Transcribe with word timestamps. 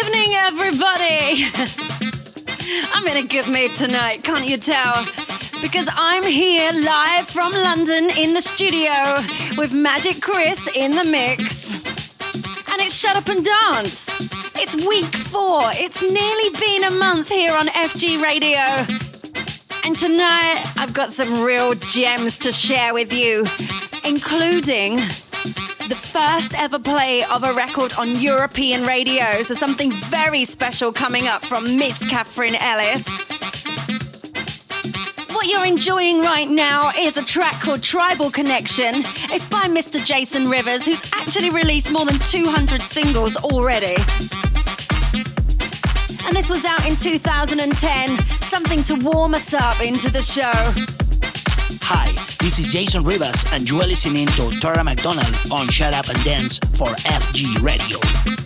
evening, 0.00 0.32
everybody. 0.34 1.44
I'm 2.94 3.06
in 3.06 3.16
a 3.18 3.26
good 3.26 3.46
mood 3.48 3.74
tonight, 3.76 4.22
can't 4.22 4.46
you 4.46 4.56
tell? 4.56 5.04
Because 5.60 5.88
I'm 5.94 6.22
here 6.22 6.72
live 6.72 7.28
from 7.28 7.52
London 7.52 8.08
in 8.16 8.32
the 8.32 8.40
studio 8.40 8.92
with 9.58 9.72
Magic 9.72 10.22
Chris 10.22 10.68
in 10.74 10.92
the 10.92 11.04
mix. 11.04 11.70
And 12.70 12.80
it's 12.80 12.94
Shut 12.94 13.16
Up 13.16 13.28
and 13.28 13.44
Dance. 13.44 14.08
It's 14.56 14.74
week 14.86 15.14
four. 15.14 15.60
It's 15.64 16.02
nearly 16.02 16.50
been 16.58 16.84
a 16.84 16.98
month 16.98 17.28
here 17.28 17.54
on 17.54 17.66
FG 17.66 18.22
Radio. 18.22 18.60
And 19.84 19.98
tonight 19.98 20.64
I've 20.76 20.94
got 20.94 21.10
some 21.10 21.42
real 21.42 21.74
gems 21.74 22.38
to 22.38 22.52
share 22.52 22.94
with 22.94 23.12
you, 23.12 23.44
including 24.04 25.00
the 25.90 25.96
first 25.96 26.54
ever 26.56 26.78
play 26.78 27.24
of 27.34 27.42
a 27.42 27.52
record 27.52 27.92
on 27.98 28.14
European 28.20 28.84
radio. 28.84 29.42
So, 29.42 29.54
something 29.54 29.90
very 29.90 30.44
special 30.44 30.92
coming 30.92 31.26
up 31.26 31.44
from 31.44 31.64
Miss 31.76 31.98
Katherine 32.08 32.54
Ellis. 32.54 33.08
What 35.34 35.48
you're 35.48 35.64
enjoying 35.64 36.20
right 36.20 36.48
now 36.48 36.92
is 36.96 37.16
a 37.16 37.24
track 37.24 37.54
called 37.60 37.82
Tribal 37.82 38.30
Connection. 38.30 39.02
It's 39.34 39.46
by 39.46 39.62
Mr. 39.62 40.02
Jason 40.04 40.48
Rivas, 40.48 40.86
who's 40.86 41.02
actually 41.12 41.50
released 41.50 41.90
more 41.90 42.04
than 42.04 42.20
200 42.20 42.82
singles 42.82 43.34
already. 43.36 43.96
And 46.24 46.36
this 46.36 46.48
was 46.48 46.64
out 46.64 46.86
in 46.86 46.94
2010, 46.94 48.18
something 48.42 48.84
to 48.84 48.94
warm 49.04 49.34
us 49.34 49.52
up 49.52 49.80
into 49.80 50.08
the 50.08 50.22
show. 50.22 50.54
Hi, 51.82 52.29
this 52.40 52.58
is 52.58 52.68
Jason 52.68 53.04
Rivas, 53.04 53.44
and 53.52 53.68
you 53.68 53.80
are 53.80 53.86
listening 53.86 54.26
to 54.28 54.50
Tara 54.60 54.82
McDonald 54.82 55.36
on 55.50 55.68
Shut 55.68 55.92
Up 55.92 56.08
and 56.08 56.22
Dance 56.24 56.58
for 56.74 56.88
FG 56.88 57.62
Radio. 57.62 58.39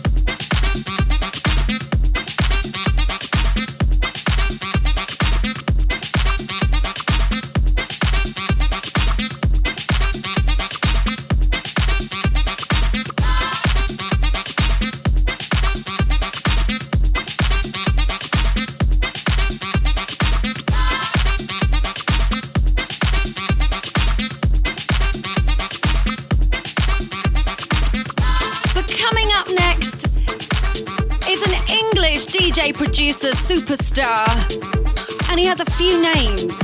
Superstar, 33.95 35.29
and 35.29 35.39
he 35.39 35.45
has 35.45 35.59
a 35.59 35.65
few 35.71 36.01
names. 36.01 36.57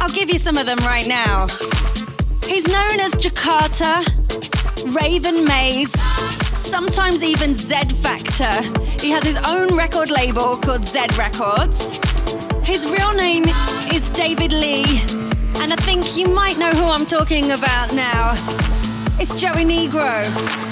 I'll 0.00 0.08
give 0.08 0.30
you 0.30 0.38
some 0.38 0.56
of 0.56 0.66
them 0.66 0.78
right 0.78 1.06
now. 1.06 1.46
He's 2.46 2.66
known 2.66 3.00
as 3.00 3.14
Jakarta, 3.14 4.04
Raven 4.94 5.44
Maze, 5.44 5.92
sometimes 6.56 7.22
even 7.22 7.56
Z 7.56 7.74
Factor. 8.02 8.62
He 9.00 9.10
has 9.10 9.22
his 9.24 9.38
own 9.46 9.76
record 9.76 10.10
label 10.10 10.56
called 10.56 10.86
Z 10.86 11.00
Records. 11.16 11.98
His 12.66 12.90
real 12.90 13.12
name 13.12 13.44
is 13.92 14.10
David 14.10 14.52
Lee, 14.52 15.00
and 15.60 15.72
I 15.72 15.76
think 15.80 16.16
you 16.16 16.28
might 16.28 16.58
know 16.58 16.70
who 16.70 16.84
I'm 16.84 17.06
talking 17.06 17.50
about 17.52 17.94
now. 17.94 18.34
It's 19.18 19.30
Joey 19.40 19.64
Negro. 19.64 20.71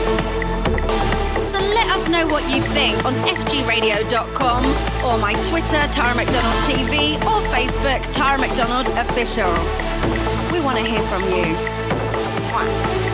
Know 2.21 2.27
what 2.27 2.43
you 2.53 2.61
think 2.61 3.03
on 3.03 3.15
fgradio.com 3.15 4.63
or 5.03 5.17
my 5.17 5.33
Twitter, 5.49 5.87
Tara 5.91 6.15
McDonald 6.15 6.53
TV, 6.65 7.15
or 7.15 7.41
Facebook, 7.49 8.11
Tara 8.11 8.37
McDonald 8.39 8.89
Official. 8.89 9.51
We 10.53 10.63
want 10.63 10.77
to 10.77 10.85
hear 10.85 11.01
from. 11.01 11.23
You. 11.23 13.10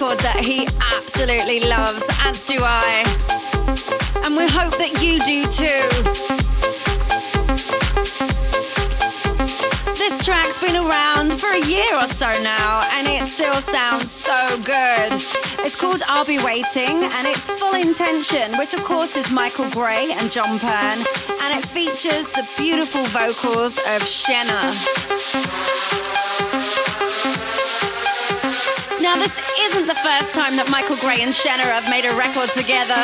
Record 0.00 0.20
that 0.20 0.40
he 0.40 0.64
absolutely 0.96 1.60
loves, 1.68 2.00
as 2.24 2.40
do 2.46 2.56
I. 2.56 3.04
And 4.24 4.32
we 4.32 4.48
hope 4.48 4.72
that 4.80 4.96
you 4.96 5.20
do 5.28 5.44
too. 5.44 5.84
This 10.00 10.16
track's 10.24 10.56
been 10.56 10.80
around 10.80 11.36
for 11.36 11.52
a 11.52 11.60
year 11.68 11.92
or 12.00 12.08
so 12.08 12.32
now, 12.40 12.80
and 12.96 13.08
it 13.12 13.28
still 13.28 13.60
sounds 13.60 14.10
so 14.10 14.40
good. 14.64 15.20
It's 15.68 15.76
called 15.76 16.00
I'll 16.08 16.24
Be 16.24 16.40
Waiting, 16.40 17.04
and 17.04 17.28
it's 17.28 17.44
Full 17.44 17.76
Intention, 17.76 18.56
which 18.56 18.72
of 18.72 18.82
course 18.84 19.14
is 19.18 19.30
Michael 19.34 19.68
Gray 19.68 20.08
and 20.16 20.32
Jon 20.32 20.58
Pearn, 20.60 21.04
and 21.44 21.50
it 21.60 21.66
features 21.66 22.32
the 22.32 22.48
beautiful 22.56 23.04
vocals 23.12 23.76
of 23.76 24.00
Shena. 24.08 24.64
Now, 29.02 29.16
this 29.16 29.40
isn't 29.80 29.96
the 29.96 30.04
first 30.04 30.34
time 30.34 30.60
that 30.60 30.68
Michael 30.68 31.00
Gray 31.00 31.24
and 31.24 31.32
Shena 31.32 31.64
have 31.64 31.88
made 31.88 32.04
a 32.04 32.12
record 32.12 32.52
together. 32.52 33.00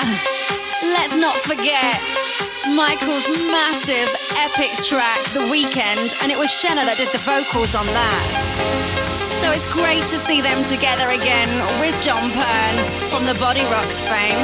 Let's 0.93 1.17
not 1.17 1.33
forget 1.33 1.97
Michael's 2.77 3.25
massive 3.49 4.13
epic 4.37 4.69
track, 4.85 5.17
The 5.33 5.49
Weekend, 5.49 6.13
and 6.21 6.29
it 6.29 6.37
was 6.37 6.53
Shena 6.53 6.85
that 6.85 7.01
did 7.01 7.09
the 7.17 7.23
vocals 7.25 7.73
on 7.73 7.89
that. 7.97 8.29
So 9.41 9.57
it's 9.57 9.65
great 9.73 10.05
to 10.13 10.21
see 10.21 10.45
them 10.45 10.61
together 10.69 11.09
again 11.17 11.49
with 11.81 11.97
Jon 12.05 12.29
Pearn 12.29 12.77
from 13.09 13.25
the 13.25 13.33
Bodyrox 13.41 14.05
fame. 14.05 14.37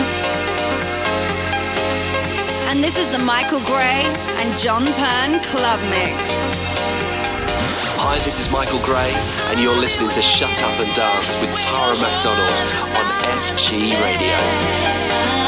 And 2.73 2.81
this 2.81 2.97
is 2.97 3.13
the 3.13 3.21
Michael 3.21 3.61
Gray 3.69 4.09
and 4.41 4.49
Jon 4.57 4.89
Pearn 4.97 5.37
Club 5.53 5.81
Mix. 5.93 6.52
Hi, 8.13 8.19
this 8.19 8.39
is 8.39 8.53
Michael 8.53 8.79
Gray, 8.85 9.11
and 9.49 9.59
you're 9.59 9.75
listening 9.75 10.11
to 10.11 10.21
Shut 10.21 10.63
Up 10.63 10.79
and 10.81 10.95
Dance 10.95 11.35
with 11.41 11.49
Tara 11.57 11.97
McDonald 11.97 12.61
on 12.93 13.07
FG 13.57 13.89
Radio. 14.05 15.42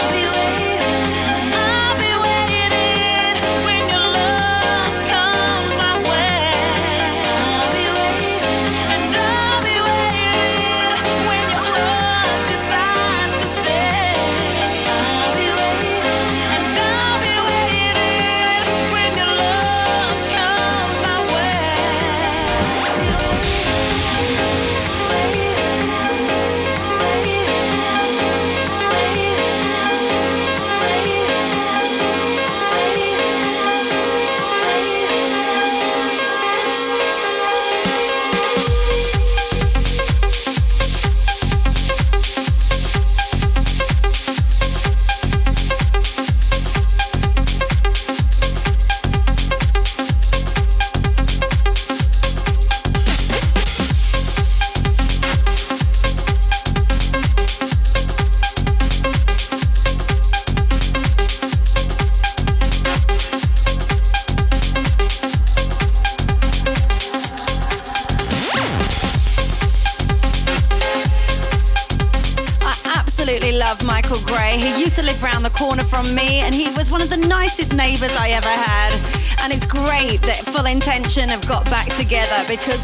Intention 81.17 81.31
have 81.39 81.49
got 81.49 81.65
back 81.67 81.87
together 81.94 82.43
because 82.49 82.83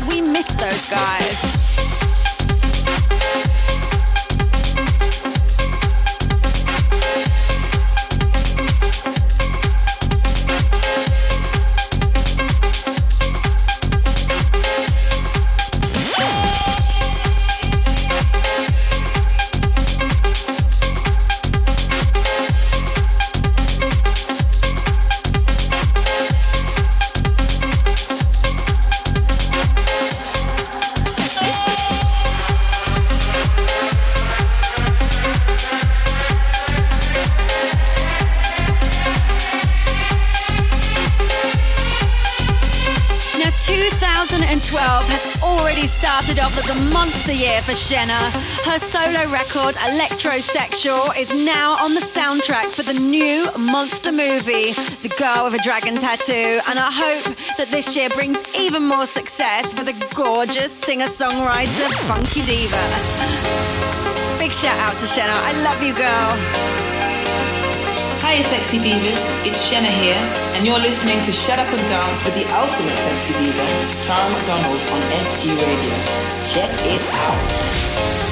monster 46.93 47.33
year 47.33 47.61
for 47.62 47.73
Shena. 47.73 48.21
Her 48.67 48.79
solo 48.79 49.33
record, 49.33 49.75
Electrosexual, 49.77 51.17
is 51.19 51.33
now 51.47 51.77
on 51.81 51.95
the 51.95 52.00
soundtrack 52.00 52.67
for 52.67 52.83
the 52.83 52.99
new 52.99 53.47
monster 53.59 54.12
movie, 54.12 54.73
The 55.03 55.15
Girl 55.17 55.45
with 55.45 55.61
a 55.61 55.62
Dragon 55.62 55.97
Tattoo. 55.97 56.61
And 56.69 56.79
I 56.79 56.91
hope 56.91 57.37
that 57.57 57.69
this 57.71 57.97
year 57.97 58.09
brings 58.11 58.39
even 58.55 58.85
more 58.85 59.07
success 59.07 59.73
for 59.73 59.85
the 59.85 59.95
gorgeous 60.15 60.73
singer 60.73 61.07
songwriter 61.07 61.89
Funky 62.07 62.43
Diva. 62.43 62.85
Big 64.39 64.53
shout 64.53 64.79
out 64.81 64.99
to 64.99 65.07
Shena. 65.07 65.35
I 65.35 65.53
love 65.62 65.83
you, 65.83 65.95
girl. 65.95 66.90
Hiya, 68.31 68.45
sexy 68.45 68.79
divas. 68.79 69.27
It's 69.45 69.59
Shena 69.69 69.91
here, 69.91 70.15
and 70.55 70.65
you're 70.65 70.79
listening 70.79 71.21
to 71.23 71.33
Shut 71.33 71.59
Up 71.59 71.67
and 71.67 71.83
Dance 71.91 72.21
with 72.25 72.35
the 72.39 72.47
ultimate 72.55 72.97
sexy 72.97 73.33
diva, 73.33 73.67
Tara 74.07 74.31
McDonald 74.31 74.81
on 74.95 75.03
FG 75.11 75.51
Radio. 75.51 75.97
Check 76.55 76.71
it 76.87 77.03
out. 77.27 78.30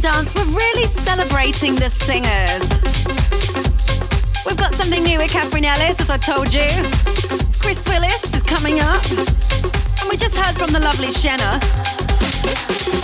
Dance, 0.00 0.34
we're 0.34 0.44
really 0.46 0.86
celebrating 0.86 1.74
the 1.74 1.90
singers. 1.90 2.64
We've 4.46 4.56
got 4.56 4.72
something 4.74 5.02
new 5.02 5.18
with 5.18 5.30
Katherine 5.30 5.66
Ellis, 5.66 6.00
as 6.00 6.08
I 6.08 6.16
told 6.16 6.54
you. 6.54 6.64
Chris 7.60 7.84
Willis 7.86 8.24
is 8.34 8.42
coming 8.44 8.80
up. 8.80 9.04
And 10.00 10.08
we 10.08 10.16
just 10.16 10.38
heard 10.38 10.56
from 10.56 10.72
the 10.72 10.80
lovely 10.80 11.08
Shena. 11.08 11.60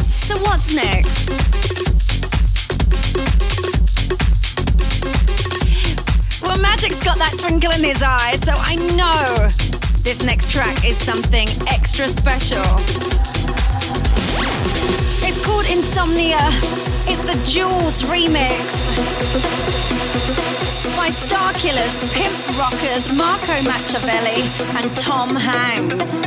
So 0.08 0.38
what's 0.38 0.74
next? 0.74 1.28
Well, 6.40 6.58
Magic's 6.60 7.04
got 7.04 7.18
that 7.18 7.36
twinkle 7.38 7.72
in 7.72 7.84
his 7.84 8.02
eye, 8.02 8.36
so 8.36 8.54
I 8.56 8.76
know 8.96 9.48
this 10.02 10.24
next 10.24 10.50
track 10.50 10.82
is 10.86 10.96
something 10.96 11.46
extra 11.68 12.08
special. 12.08 12.64
It's 15.28 15.44
called 15.44 15.66
Insomnia. 15.66 16.38
It's 17.10 17.22
the 17.22 17.34
Jules 17.50 18.02
remix 18.02 18.62
by 20.96 21.08
Starkillers, 21.10 22.14
Pimp 22.14 22.36
Rockers, 22.56 23.18
Marco 23.18 23.56
Machiavelli, 23.66 24.46
and 24.78 24.96
Tom 24.96 25.34
Hangs. 25.34 26.22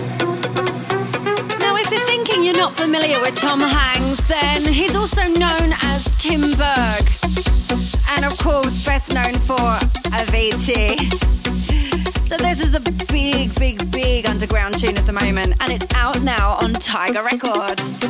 Now, 1.62 1.78
if 1.78 1.90
you're 1.90 2.02
thinking 2.02 2.44
you're 2.44 2.58
not 2.58 2.74
familiar 2.74 3.22
with 3.22 3.36
Tom 3.36 3.62
Hangs, 3.62 4.28
then 4.28 4.74
he's 4.74 4.98
also 4.98 5.22
known 5.22 5.72
as 5.84 6.10
Tim 6.20 6.42
Berg, 6.60 7.06
and 8.18 8.26
of 8.26 8.38
course, 8.38 8.86
best 8.86 9.14
known 9.14 9.36
for 9.48 9.80
Avicii. 10.12 11.39
So 12.30 12.38
this 12.38 12.62
is 12.62 12.76
a 12.76 12.80
big, 12.80 13.56
big, 13.56 13.92
big 13.92 14.28
underground 14.28 14.80
tune 14.80 14.96
at 15.00 15.06
the 15.08 15.12
moment, 15.12 15.56
and 15.60 15.72
it's 15.72 15.92
out 15.96 16.22
now 16.22 16.60
on 16.62 16.74
Tiger 16.74 17.24
Records. 17.24 18.06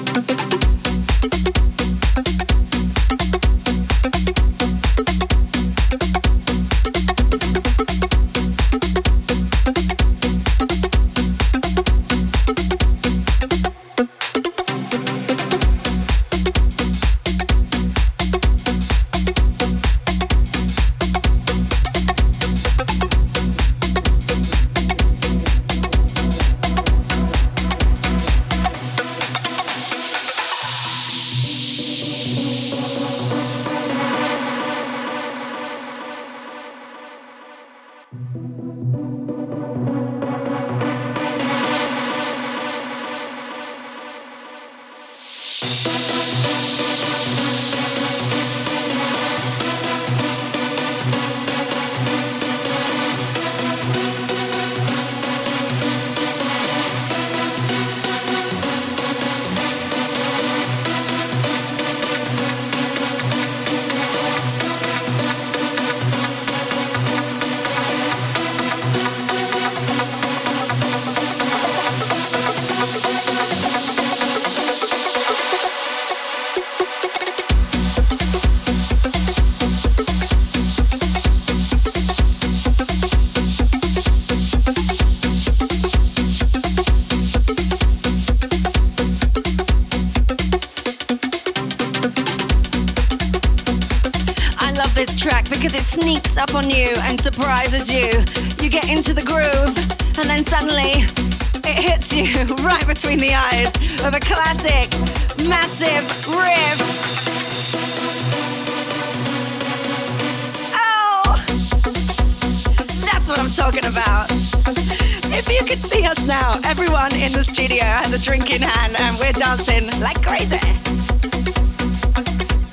Has 118.12 118.22
a 118.22 118.26
drink 118.26 118.50
in 118.50 118.62
hand, 118.62 118.96
and 119.00 119.20
we're 119.20 119.32
dancing 119.34 119.86
like 120.00 120.20
crazy. 120.22 120.58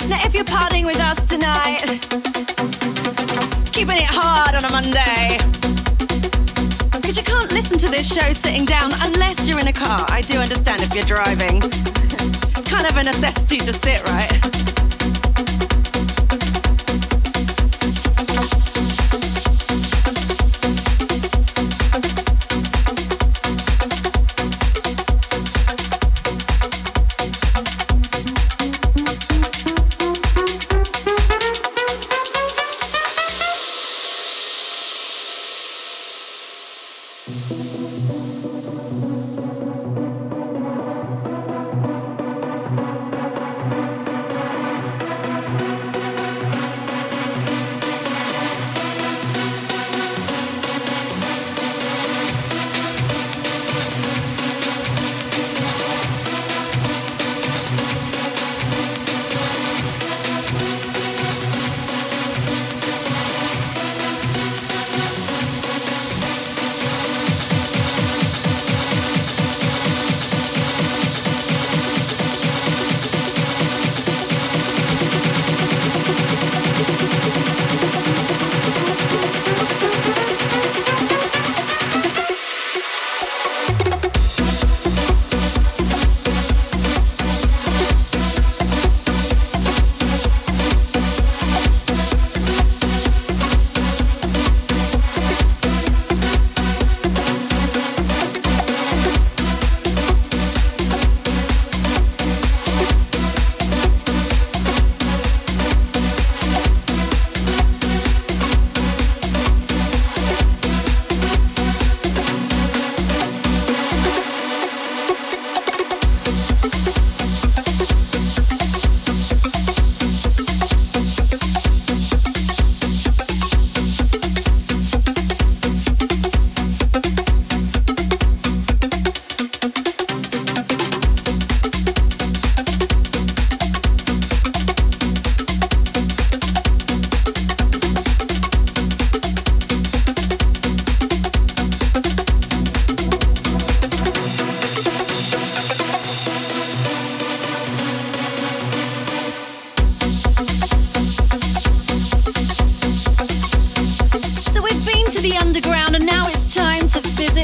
Now, 0.08 0.20
if 0.24 0.32
you're 0.34 0.44
partying 0.44 0.86
with 0.86 1.00
us 1.00 1.18
tonight, 1.26 1.84
keeping 3.72 3.98
it 3.98 4.08
hard 4.08 4.54
on 4.54 4.64
a 4.64 4.72
Monday, 4.72 5.36
because 6.92 7.16
you 7.16 7.22
can't 7.22 7.52
listen 7.52 7.78
to 7.78 7.88
this 7.88 8.12
show 8.12 8.32
sitting 8.32 8.64
down 8.64 8.90
unless 9.02 9.46
you're 9.48 9.60
in 9.60 9.68
a 9.68 9.72
car. 9.72 10.06
I 10.08 10.22
do 10.22 10.38
understand 10.38 10.80
if 10.82 10.94
you're 10.94 11.04
driving. 11.04 11.62
It's 12.58 12.70
kind 12.70 12.86
of 12.86 12.96
a 12.96 13.04
necessity 13.04 13.58
to 13.58 13.72
sit, 13.72 14.02
right? 14.08 14.85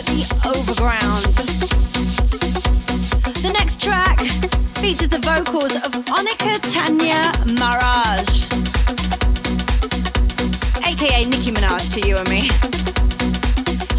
The 0.07 0.23
overground. 0.47 1.25
The 3.43 3.53
next 3.53 3.81
track 3.81 4.19
features 4.81 5.09
the 5.09 5.19
vocals 5.19 5.77
of 5.77 5.93
Onika 6.11 6.59
Tanya 6.73 7.33
Maraj, 7.61 8.47
aka 10.87 11.25
Nicki 11.25 11.51
Minaj 11.53 11.93
to 11.95 12.09
you 12.09 12.17
and 12.17 12.29
me. 12.31 12.49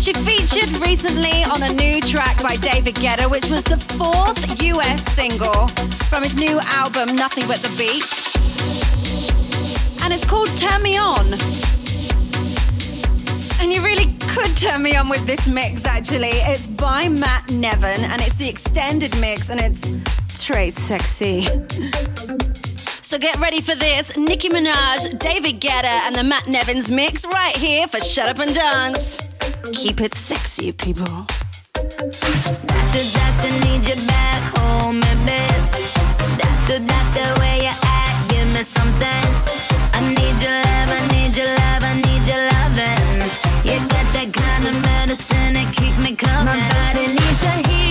She 0.03 0.11
featured 0.11 0.71
recently 0.85 1.43
on 1.55 1.63
a 1.63 1.73
new 1.75 2.01
track 2.01 2.41
by 2.43 2.57
David 2.57 2.95
Guetta, 2.95 3.29
which 3.31 3.49
was 3.49 3.63
the 3.63 3.77
fourth 3.77 4.61
US 4.61 5.01
single 5.13 5.67
from 6.09 6.23
his 6.23 6.35
new 6.35 6.59
album, 6.75 7.15
Nothing 7.15 7.47
But 7.47 7.59
the 7.59 7.71
Beat. 7.79 8.03
And 10.03 10.13
it's 10.13 10.25
called 10.25 10.49
Turn 10.57 10.81
Me 10.83 10.97
On. 10.97 11.25
And 13.61 13.73
you 13.73 13.81
really 13.81 14.13
could 14.33 14.57
turn 14.57 14.81
me 14.81 14.95
on 14.95 15.09
with 15.09 15.25
this 15.27 15.47
mix, 15.47 15.85
actually. 15.85 16.29
It's 16.31 16.65
by 16.65 17.07
Matt 17.07 17.49
Nevin, 17.49 18.03
and 18.03 18.19
it's 18.21 18.35
the 18.35 18.49
extended 18.49 19.15
mix, 19.21 19.49
and 19.49 19.61
it's 19.61 19.87
straight 20.33 20.73
sexy. 20.73 21.41
So 23.03 23.19
get 23.19 23.37
ready 23.39 23.61
for 23.61 23.75
this 23.75 24.17
Nicki 24.17 24.49
Minaj, 24.49 25.19
David 25.19 25.61
Guetta, 25.61 26.07
and 26.07 26.15
the 26.15 26.23
Matt 26.23 26.47
Nevins 26.47 26.89
mix 26.89 27.25
right 27.25 27.55
here 27.55 27.87
for 27.87 27.99
Shut 28.01 28.27
Up 28.27 28.39
and 28.39 28.55
Dance. 28.55 29.19
Keep 29.73 30.01
it 30.01 30.15
sexy, 30.15 30.71
people. 30.71 31.05
Doctor, 31.73 33.03
doctor, 33.13 33.51
need 33.65 33.87
you 33.87 33.95
back 34.07 34.57
home, 34.57 34.99
baby. 34.99 35.85
Doctor, 36.41 36.79
doctor, 36.79 37.39
where 37.39 37.57
you 37.57 37.69
at? 37.69 38.27
Give 38.29 38.47
me 38.47 38.63
something. 38.63 39.62
Medicine 45.13 45.53
that 45.53 45.73
keep 45.75 45.95
me 45.97 46.15
coming. 46.15 46.45
My 46.45 46.69
body 46.69 47.07
needs 47.07 47.43
a 47.43 47.69
hero, 47.69 47.82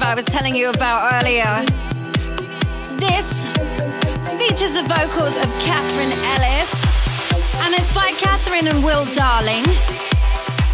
I 0.00 0.14
was 0.14 0.24
telling 0.24 0.56
you 0.56 0.70
about 0.70 1.12
earlier. 1.12 1.66
This 2.96 3.44
features 4.40 4.72
the 4.72 4.84
vocals 4.88 5.36
of 5.36 5.44
Katherine 5.60 6.14
Ellis, 6.32 6.72
and 7.62 7.74
it's 7.74 7.92
by 7.92 8.10
Catherine 8.16 8.68
and 8.68 8.82
Will 8.82 9.04
Darling. 9.12 9.64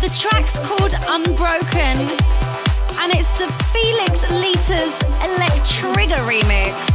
The 0.02 0.14
track's 0.14 0.54
called 0.68 0.94
Unbroken, 1.08 1.98
and 3.00 3.12
it's 3.12 3.32
the 3.34 3.50
Felix 3.74 4.22
Liters 4.38 4.94
Electriga 5.26 6.18
remix. 6.28 6.87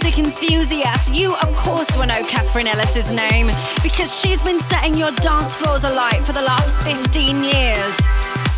Music 0.00 0.20
enthusiasts, 0.20 1.10
you 1.10 1.34
of 1.42 1.52
course 1.56 1.90
will 1.96 2.06
know 2.06 2.24
Katherine 2.28 2.68
Ellis's 2.68 3.12
name 3.12 3.48
because 3.82 4.20
she's 4.20 4.40
been 4.40 4.60
setting 4.60 4.94
your 4.94 5.10
dance 5.10 5.56
floors 5.56 5.82
alight 5.82 6.24
for 6.24 6.32
the 6.32 6.42
last 6.42 6.72
15 6.86 7.42
years. 7.42 7.92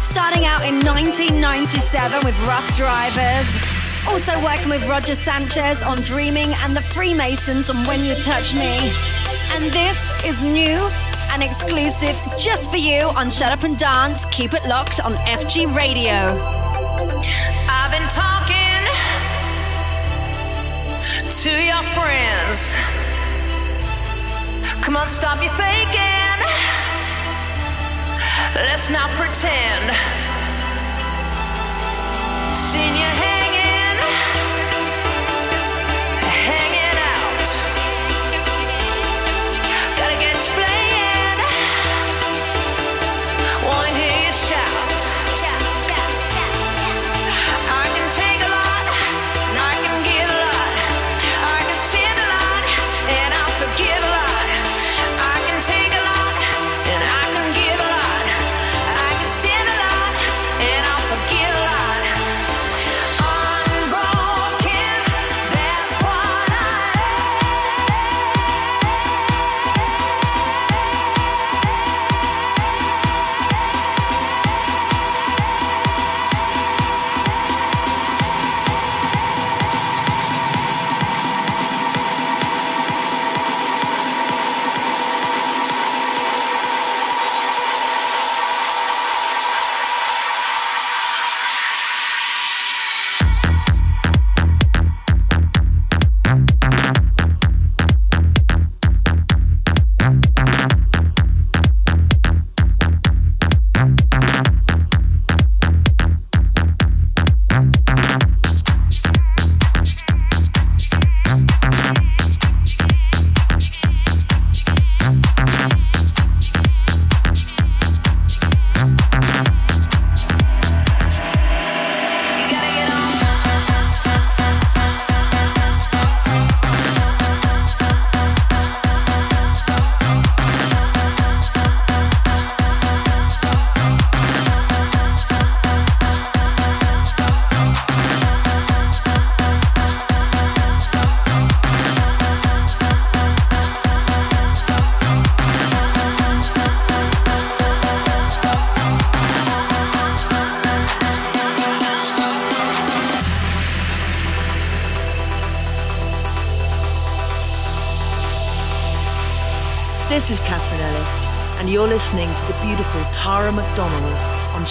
Starting 0.05 0.45
out 0.45 0.61
in 0.69 0.85
1997 0.85 2.27
with 2.27 2.37
Rough 2.45 2.69
Drivers, 2.77 3.49
also 4.07 4.37
working 4.45 4.69
with 4.69 4.87
Roger 4.87 5.15
Sanchez 5.15 5.83
on 5.83 6.03
Dreaming 6.03 6.53
and 6.61 6.77
the 6.77 6.83
Freemasons 6.83 7.71
on 7.71 7.77
When 7.87 8.05
You 8.05 8.15
Touch 8.17 8.53
Me. 8.53 8.93
And 9.57 9.65
this 9.73 9.97
is 10.27 10.43
new 10.45 10.77
and 11.33 11.43
exclusive 11.43 12.21
just 12.37 12.71
for 12.71 12.77
you 12.77 13.09
on 13.17 13.31
Shut 13.31 13.51
Up 13.51 13.63
and 13.63 13.79
Dance. 13.79 14.27
Keep 14.27 14.53
it 14.53 14.69
locked 14.69 15.01
on 15.01 15.13
FG 15.25 15.75
Radio. 15.75 16.37
I've 17.73 17.91
been 17.91 18.09
talking 18.11 18.60
to 21.31 21.49
your 21.49 21.83
friends. 21.95 22.75
Come 24.83 24.97
on, 24.97 25.07
stop 25.07 25.41
your 25.41 25.53
faking. 25.53 26.41
Let's 28.57 28.91
not 28.91 29.09
pretend. 29.11 29.97
Seen 32.55 32.95
your 32.97 33.15
hand. 33.23 33.40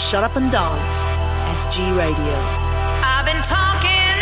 Shut 0.09 0.23
Up 0.23 0.35
and 0.37 0.51
Dance, 0.51 1.03
FG 1.69 1.95
Radio. 1.95 2.37
I've 3.05 3.27
been 3.27 3.43
talking 3.43 4.17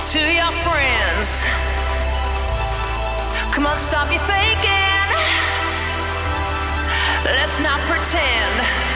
to 0.00 0.18
your 0.32 0.50
friends. 0.64 1.44
Come 3.52 3.66
on, 3.66 3.76
stop 3.76 4.10
your 4.10 4.20
faking. 4.20 5.10
Let's 7.26 7.60
not 7.60 7.80
pretend. 7.80 8.93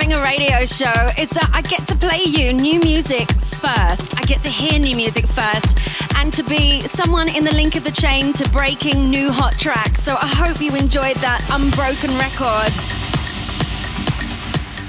Having 0.00 0.12
a 0.12 0.20
radio 0.22 0.64
show 0.64 0.90
is 1.22 1.30
that 1.30 1.48
I 1.54 1.62
get 1.62 1.86
to 1.86 1.94
play 1.94 2.18
you 2.26 2.52
new 2.52 2.80
music 2.80 3.30
first. 3.30 4.18
I 4.18 4.22
get 4.26 4.42
to 4.42 4.48
hear 4.48 4.76
new 4.76 4.96
music 4.96 5.24
first 5.24 5.78
and 6.16 6.32
to 6.34 6.42
be 6.42 6.80
someone 6.80 7.28
in 7.28 7.44
the 7.44 7.54
link 7.54 7.76
of 7.76 7.84
the 7.84 7.92
chain 7.92 8.32
to 8.32 8.48
breaking 8.50 9.08
new 9.08 9.30
hot 9.30 9.52
tracks. 9.52 10.02
So 10.02 10.16
I 10.20 10.26
hope 10.26 10.60
you 10.60 10.74
enjoyed 10.74 11.14
that 11.22 11.46
unbroken 11.52 12.10
record. 12.18 12.72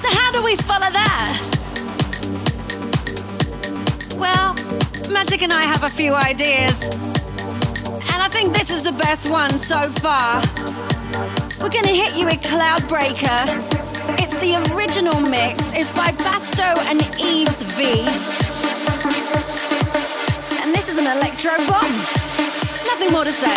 So, 0.02 0.10
how 0.10 0.32
do 0.32 0.42
we 0.42 0.56
follow 0.56 0.90
that? 0.90 1.38
Well, 4.18 4.56
Magic 5.14 5.44
and 5.44 5.54
I 5.54 5.66
have 5.66 5.84
a 5.84 5.90
few 5.90 6.16
ideas. 6.16 6.90
And 8.10 8.24
I 8.26 8.28
think 8.28 8.58
this 8.58 8.72
is 8.72 8.82
the 8.82 8.94
best 8.94 9.30
one 9.30 9.52
so 9.60 9.92
far. 10.02 10.42
We're 11.62 11.70
gonna 11.70 11.94
hit 11.94 12.18
you 12.18 12.26
with 12.26 12.42
Cloudbreaker. 12.42 13.65
The 14.46 14.76
original 14.76 15.20
mix. 15.22 15.74
is 15.74 15.90
by 15.90 16.12
Basto 16.22 16.78
and 16.86 17.02
Yves 17.20 17.64
V. 17.74 17.82
And 20.62 20.72
this 20.72 20.88
is 20.88 21.00
an 21.00 21.08
electro 21.08 21.58
bomb. 21.66 21.92
Nothing 22.86 23.12
more 23.12 23.24
to 23.24 23.34
say. 23.34 23.56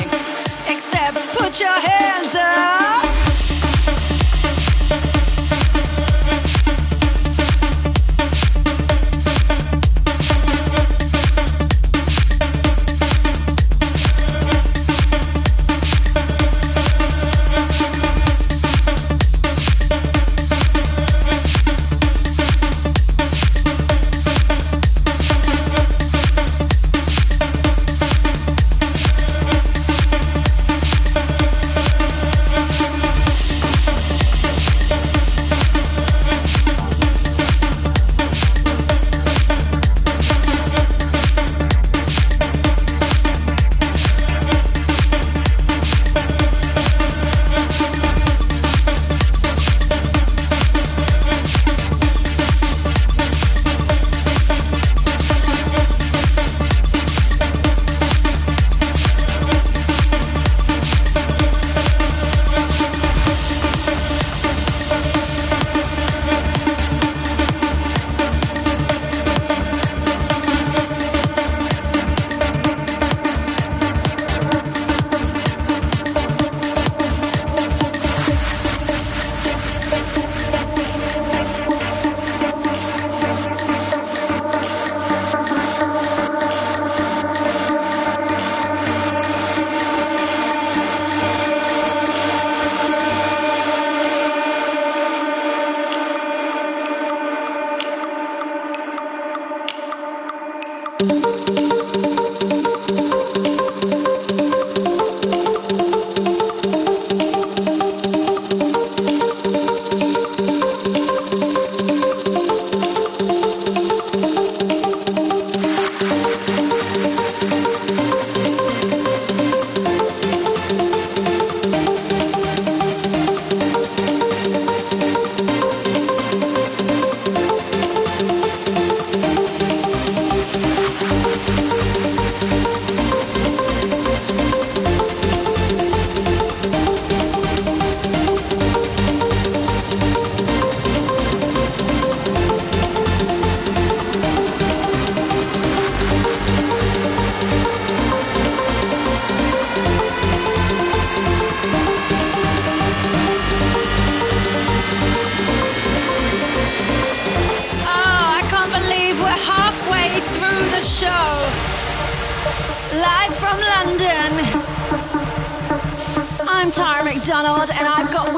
Except 0.67 1.15
put 1.37 1.61
your 1.61 1.79
hands 1.79 2.35
up. 2.35 3.18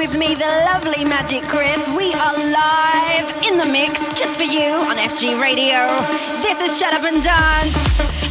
With 0.00 0.18
me 0.18 0.34
the 0.34 0.46
lovely 0.72 1.04
Magic 1.04 1.42
Chris. 1.42 1.86
We 1.88 2.10
are 2.14 2.34
live 2.34 3.28
in 3.46 3.58
the 3.58 3.66
mix 3.66 4.00
just 4.18 4.34
for 4.34 4.44
you 4.44 4.72
on 4.88 4.96
FG 4.96 5.38
Radio. 5.38 5.76
This 6.40 6.62
is 6.62 6.78
Shut 6.78 6.94
Up 6.94 7.04
and 7.04 7.22
Dance. 7.22 7.76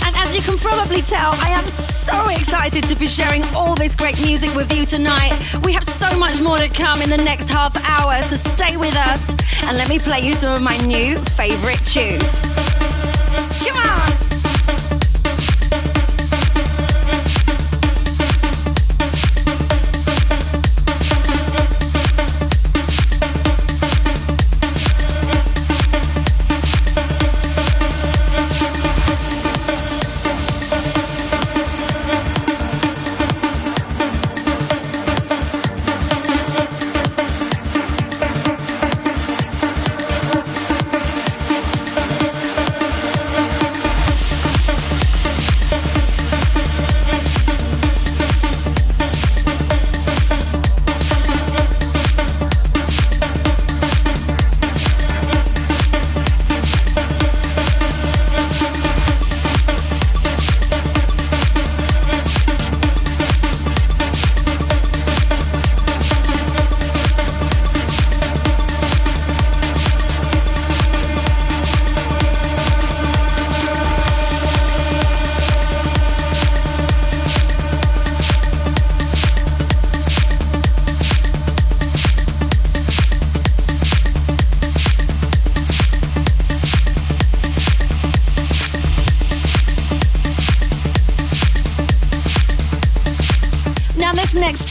And 0.04 0.16
as 0.16 0.36
you 0.36 0.42
can 0.42 0.58
probably 0.58 1.04
tell, 1.04 1.32
I 1.46 1.50
am 1.50 1.68
so 1.68 2.28
excited 2.30 2.86
to 2.86 2.96
be 2.96 3.06
sharing 3.06 3.44
all 3.54 3.76
this 3.76 3.96
great 3.96 4.20
music 4.26 4.56
with 4.56 4.74
you 4.76 4.88
tonight. 4.88 5.38
We 5.64 5.72
have 5.74 5.86
so 5.86 6.18
much 6.18 6.42
more 6.42 6.58
to 6.58 6.70
come 6.70 7.04
in 7.04 7.10
the 7.12 7.18
next 7.18 7.50
half 7.50 7.78
hour, 7.88 8.20
so 8.24 8.36
stay 8.36 8.76
with 8.76 8.96
us 8.96 9.30
and 9.68 9.78
let 9.78 9.90
me 9.90 10.00
play 10.00 10.22
you 10.22 10.34
some 10.34 10.52
of 10.52 10.64
my 10.64 10.78
new 10.88 11.18
favorite 11.38 11.86
tunes. 11.86 12.69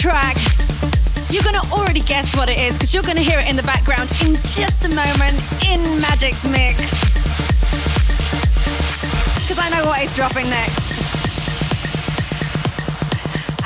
Track, 0.09 0.39
you're 1.29 1.43
gonna 1.43 1.61
already 1.71 2.01
guess 2.01 2.35
what 2.35 2.49
it 2.49 2.59
is 2.59 2.79
because 2.79 2.95
you're 2.95 3.03
gonna 3.03 3.21
hear 3.21 3.41
it 3.41 3.47
in 3.47 3.57
the 3.57 3.63
background 3.63 4.09
in 4.25 4.33
just 4.57 4.87
a 4.87 4.89
moment 4.97 5.37
in 5.69 5.85
Magic's 6.01 6.49
mix. 6.49 6.97
Because 9.37 9.59
I 9.61 9.69
know 9.69 9.85
what 9.85 10.01
he's 10.01 10.15
dropping 10.15 10.49
next. 10.49 10.97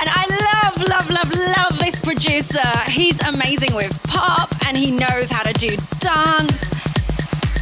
And 0.02 0.11
I 0.11 0.26
love, 0.50 0.83
love, 0.83 1.09
love, 1.14 1.31
love 1.31 1.78
this 1.78 2.00
producer. 2.00 2.66
He's 2.90 3.22
amazing 3.22 3.72
with 3.72 3.94
pop 4.02 4.50
and 4.66 4.76
he 4.76 4.90
knows 4.90 5.31
how 5.31 5.44
to 5.44 5.52
do 5.52 5.76
dance. 6.00 6.59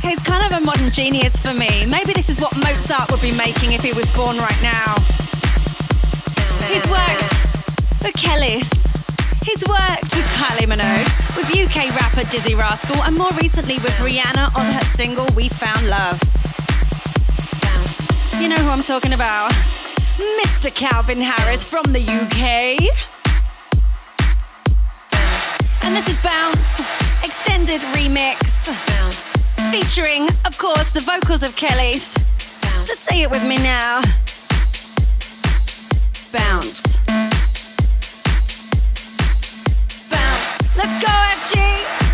He's 0.00 0.22
kind 0.22 0.40
of 0.50 0.56
a 0.56 0.64
modern 0.64 0.88
genius 0.88 1.38
for 1.38 1.52
me. 1.52 1.84
Maybe 1.84 2.14
this 2.14 2.30
is 2.30 2.40
what 2.40 2.56
Mozart 2.56 3.10
would 3.10 3.20
be 3.20 3.36
making 3.36 3.72
if 3.72 3.82
he 3.82 3.92
was 3.92 4.08
born 4.16 4.38
right 4.38 4.62
now. 4.62 4.94
He's 6.72 6.88
worked 6.88 7.40
for 8.00 8.08
Kelis. 8.12 8.69
He's 9.42 9.64
worked 9.66 10.14
with 10.14 10.26
Kylie 10.36 10.66
Minogue, 10.68 11.36
with 11.36 11.48
UK 11.50 11.88
rapper 11.96 12.22
Dizzee 12.28 12.56
Rascal, 12.56 13.02
and 13.02 13.16
more 13.16 13.32
recently 13.40 13.76
with 13.76 13.94
Rihanna 13.96 14.54
on 14.54 14.66
her 14.66 14.84
single 14.96 15.26
We 15.34 15.48
Found 15.48 15.88
Love. 15.88 16.20
You 18.40 18.48
know 18.48 18.56
who 18.56 18.68
I'm 18.68 18.82
talking 18.82 19.12
about? 19.12 19.50
Mr. 20.44 20.74
Calvin 20.74 21.20
Harris 21.20 21.64
from 21.64 21.92
the 21.92 22.00
UK. 22.00 22.76
And 25.84 25.96
this 25.96 26.08
is 26.08 26.22
Bounce, 26.22 26.80
extended 27.24 27.80
remix. 27.96 28.68
Featuring, 29.70 30.28
of 30.46 30.58
course, 30.58 30.90
the 30.90 31.00
vocals 31.00 31.42
of 31.42 31.50
Kelis. 31.56 32.16
So 32.82 32.94
say 32.94 33.22
it 33.22 33.30
with 33.30 33.42
me 33.42 33.56
now. 33.58 34.02
Bounce. 36.32 36.89
Let's 40.82 40.96
go, 41.04 41.08
FG. 41.08 42.09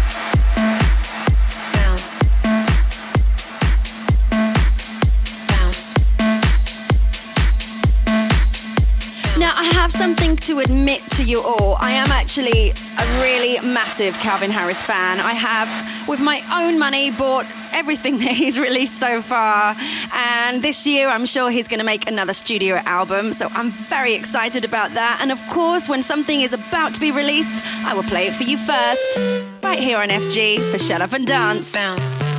Have 9.87 9.93
something 9.93 10.35
to 10.35 10.59
admit 10.59 11.01
to 11.13 11.23
you 11.23 11.41
all. 11.41 11.77
I 11.79 11.93
am 11.93 12.11
actually 12.11 12.71
a 12.71 13.21
really 13.23 13.61
massive 13.61 14.15
Calvin 14.15 14.51
Harris 14.51 14.83
fan. 14.83 15.21
I 15.21 15.33
have, 15.33 16.09
with 16.09 16.19
my 16.19 16.43
own 16.53 16.77
money, 16.77 17.13
bought 17.13 17.47
everything 17.73 18.19
that 18.25 18.33
he's 18.33 18.59
released 18.59 18.99
so 18.99 19.23
far. 19.23 19.77
And 20.13 20.61
this 20.61 20.89
year, 20.89 21.09
I'm 21.09 21.25
sure 21.25 21.53
he's 21.53 21.69
going 21.69 21.79
to 21.79 21.85
make 21.85 22.09
another 22.09 22.33
studio 22.33 22.81
album. 22.85 23.33
So 23.33 23.47
I'm 23.53 23.71
very 23.71 24.15
excited 24.15 24.65
about 24.65 24.93
that. 24.95 25.21
And 25.23 25.31
of 25.31 25.41
course, 25.51 25.89
when 25.89 26.03
something 26.03 26.41
is 26.41 26.53
about 26.53 26.93
to 26.95 27.01
be 27.01 27.13
released, 27.13 27.63
I 27.85 27.95
will 27.95 28.03
play 28.03 28.27
it 28.27 28.35
for 28.35 28.43
you 28.43 28.59
first. 28.59 29.17
Right 29.63 29.79
here 29.79 29.99
on 29.99 30.09
FG 30.09 30.69
for 30.73 30.79
Shut 30.79 31.01
Up 31.01 31.13
and 31.13 31.29
Dance. 31.29 31.73
Bounce. 31.73 32.36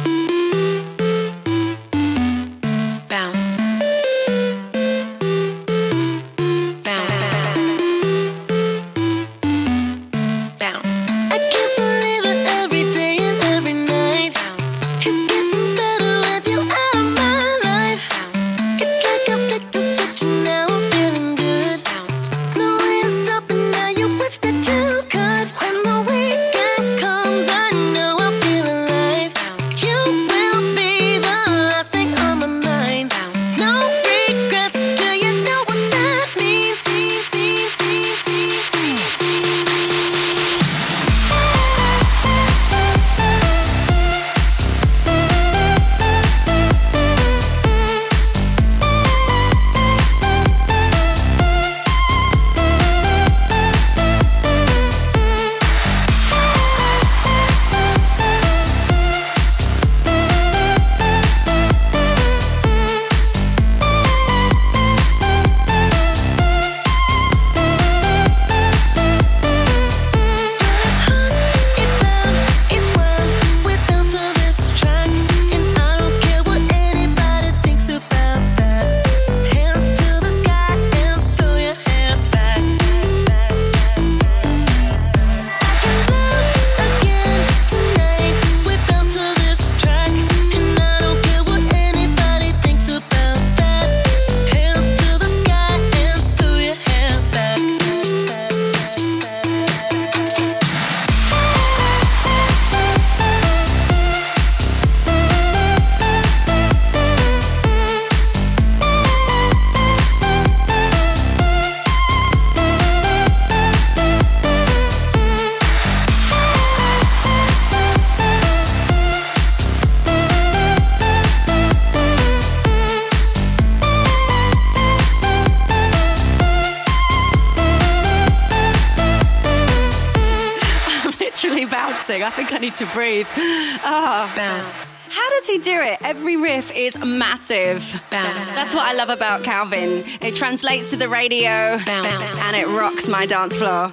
Bouncing. 132.71 132.87
I 132.87 132.87
think 132.87 132.87
I 132.87 132.87
need 132.87 132.87
to 132.87 132.93
breathe. 132.93 133.27
Ah, 133.83 134.33
Bounce. 134.35 134.75
How 135.09 135.29
does 135.29 135.47
he 135.47 135.57
do 135.59 135.81
it? 135.81 135.97
Every 136.01 136.35
riff 136.37 136.71
is 136.75 136.97
massive. 136.97 138.01
Bounce. 138.11 138.47
That's 138.55 138.73
what 138.73 138.85
I 138.85 138.93
love 138.93 139.09
about 139.09 139.43
Calvin. 139.43 140.03
It 140.21 140.35
translates 140.35 140.89
to 140.91 140.97
the 140.97 141.07
radio 141.09 141.77
Bounce. 141.85 142.21
and 142.39 142.55
it 142.55 142.67
rocks 142.67 143.07
my 143.07 143.25
dance 143.25 143.55
floor. 143.55 143.91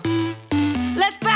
Let's 0.97 1.18
bounce! 1.18 1.34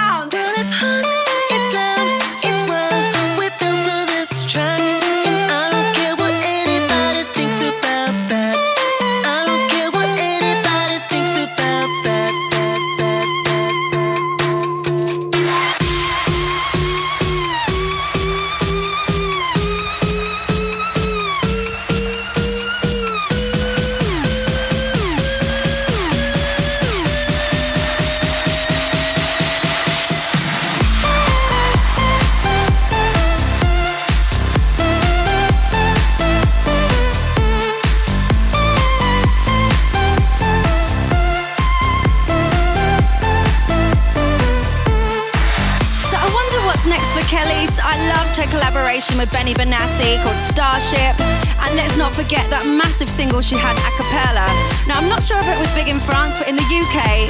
With 49.19 49.33
Benny 49.33 49.53
Benassi 49.53 50.15
called 50.23 50.39
Starship. 50.39 51.19
And 51.67 51.75
let's 51.75 51.99
not 51.99 52.15
forget 52.15 52.47
that 52.55 52.63
massive 52.65 53.11
single 53.11 53.43
she 53.43 53.59
had 53.59 53.75
a 53.75 53.91
cappella. 53.99 54.47
Now, 54.87 55.03
I'm 55.03 55.11
not 55.11 55.27
sure 55.27 55.37
if 55.43 55.49
it 55.51 55.59
was 55.59 55.67
big 55.75 55.91
in 55.91 55.99
France, 55.99 56.39
but 56.39 56.47
in 56.47 56.55
the 56.55 56.63
UK, 56.63 57.27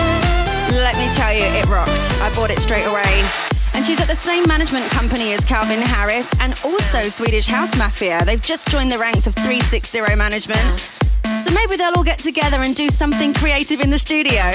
let 0.76 0.92
me 1.00 1.08
tell 1.16 1.32
you, 1.32 1.48
it 1.48 1.64
rocked. 1.72 2.04
I 2.20 2.28
bought 2.36 2.52
it 2.52 2.60
straight 2.60 2.84
away. 2.84 3.24
And 3.72 3.80
she's 3.80 4.00
at 4.00 4.06
the 4.06 4.16
same 4.16 4.44
management 4.44 4.84
company 4.92 5.32
as 5.32 5.44
Calvin 5.48 5.80
Harris 5.80 6.28
and 6.40 6.52
also 6.60 7.08
Swedish 7.08 7.46
House 7.46 7.72
Mafia. 7.78 8.20
They've 8.24 8.42
just 8.42 8.68
joined 8.68 8.92
the 8.92 8.98
ranks 8.98 9.26
of 9.26 9.34
360 9.40 10.12
Management. 10.12 11.00
So 11.24 11.48
maybe 11.56 11.80
they'll 11.80 11.96
all 11.96 12.04
get 12.04 12.18
together 12.18 12.60
and 12.60 12.76
do 12.76 12.88
something 12.88 13.32
creative 13.32 13.80
in 13.80 13.88
the 13.88 13.98
studio. 13.98 14.52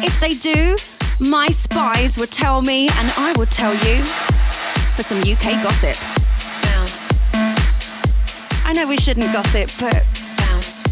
If 0.00 0.16
they 0.24 0.32
do, 0.40 0.76
my 1.20 1.48
spies 1.48 2.16
will 2.16 2.32
tell 2.32 2.62
me 2.62 2.88
and 2.96 3.12
I 3.18 3.34
will 3.36 3.50
tell 3.50 3.74
you 3.84 4.00
for 4.96 5.02
some 5.02 5.20
UK 5.20 5.60
gossip. 5.60 6.21
I 8.64 8.72
know 8.74 8.86
we 8.86 8.96
shouldn't 8.96 9.32
gossip, 9.32 9.68
but 9.80 10.02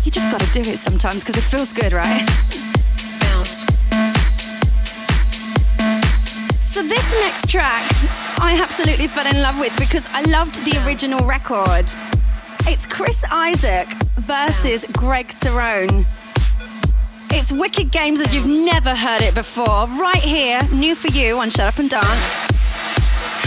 you 0.05 0.11
just 0.11 0.31
gotta 0.31 0.51
do 0.53 0.61
it 0.61 0.79
sometimes 0.79 1.21
because 1.21 1.37
it 1.37 1.45
feels 1.45 1.73
good, 1.73 1.93
right? 1.93 2.27
So 6.63 6.83
this 6.83 7.13
next 7.21 7.49
track, 7.49 7.83
I 8.41 8.59
absolutely 8.63 9.07
fell 9.07 9.27
in 9.27 9.43
love 9.43 9.59
with 9.59 9.77
because 9.79 10.09
I 10.13 10.23
loved 10.23 10.65
the 10.65 10.81
original 10.87 11.27
record. 11.27 11.85
It's 12.67 12.87
Chris 12.87 13.25
Isaak 13.31 13.93
versus 14.17 14.85
Greg 14.93 15.29
Cerrone. 15.29 16.07
It's 17.33 17.53
wicked 17.53 17.91
games 17.91 18.21
as 18.21 18.35
you've 18.35 18.47
never 18.47 18.95
heard 18.95 19.23
it 19.23 19.35
before. 19.35 19.87
Right 19.87 20.23
here, 20.23 20.61
new 20.73 20.95
for 20.95 21.09
you 21.09 21.39
on 21.39 21.51
Shut 21.51 21.67
Up 21.67 21.79
and 21.79 21.91
Dance. 21.91 22.51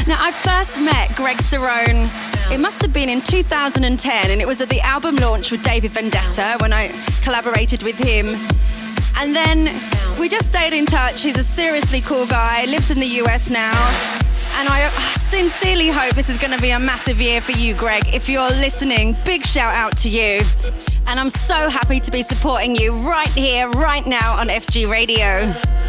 Now, 0.08 0.18
I 0.20 0.32
first 0.32 0.80
met 0.82 1.16
Greg 1.16 1.38
Cerrone, 1.38 2.10
it 2.54 2.60
must 2.60 2.84
have 2.84 2.94
been 2.94 3.10
in 3.10 3.20
2010, 3.20 4.30
and 4.30 4.40
it 4.40 4.48
was 4.48 4.62
at 4.62 4.70
the 4.70 4.80
album 4.82 5.16
launch 5.16 5.52
with 5.52 5.64
David 5.64 5.90
Vendetta 5.90 6.56
when 6.62 6.72
I 6.72 6.90
collaborated 7.24 7.82
with 7.82 7.98
him. 7.98 8.28
And 9.18 9.36
then 9.36 9.66
we 10.20 10.30
just 10.30 10.50
stayed 10.50 10.72
in 10.72 10.86
touch. 10.86 11.24
He's 11.24 11.38
a 11.38 11.44
seriously 11.44 12.00
cool 12.02 12.28
guy, 12.28 12.66
lives 12.66 12.92
in 12.92 13.00
the 13.00 13.08
US 13.24 13.50
now. 13.50 13.74
And 14.60 14.70
I 14.70 14.88
sincerely 15.16 15.88
hope 15.88 16.14
this 16.14 16.30
is 16.30 16.38
going 16.38 16.54
to 16.54 16.62
be 16.62 16.70
a 16.70 16.80
massive 16.80 17.20
year 17.20 17.42
for 17.42 17.54
you, 17.54 17.74
Greg. 17.74 18.14
If 18.14 18.30
you're 18.30 18.50
listening, 18.50 19.18
big 19.26 19.44
shout 19.44 19.74
out 19.74 19.98
to 19.98 20.10
you. 20.10 20.42
And 21.08 21.20
I'm 21.20 21.32
so 21.32 21.70
happy 21.70 22.00
to 22.02 22.12
be 22.12 22.22
supporting 22.22 22.76
you 22.76 22.94
right 22.94 23.32
here, 23.32 23.68
right 23.72 24.06
now 24.06 24.40
on 24.40 24.50
FG 24.50 24.88
Radio. 24.88 25.83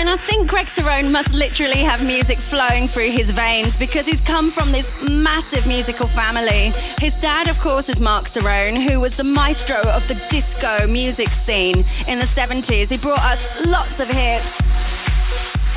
And 0.00 0.08
I 0.08 0.16
think 0.16 0.48
Greg 0.48 0.68
Cerrone 0.68 1.12
must 1.12 1.34
literally 1.34 1.80
have 1.82 2.02
music 2.02 2.38
flowing 2.38 2.88
through 2.88 3.10
his 3.10 3.30
veins 3.32 3.76
because 3.76 4.06
he's 4.06 4.22
come 4.22 4.50
from 4.50 4.72
this 4.72 4.90
massive 5.10 5.66
musical 5.66 6.06
family. 6.06 6.72
His 6.98 7.14
dad, 7.16 7.48
of 7.48 7.60
course, 7.60 7.90
is 7.90 8.00
Marc 8.00 8.24
Cerrone, 8.24 8.80
who 8.80 8.98
was 8.98 9.14
the 9.14 9.24
maestro 9.24 9.76
of 9.76 10.08
the 10.08 10.14
disco 10.30 10.86
music 10.86 11.28
scene 11.28 11.84
in 12.08 12.18
the 12.18 12.24
70s. 12.24 12.88
He 12.88 12.96
brought 12.96 13.20
us 13.20 13.46
lots 13.66 14.00
of 14.00 14.08
hits 14.08 14.69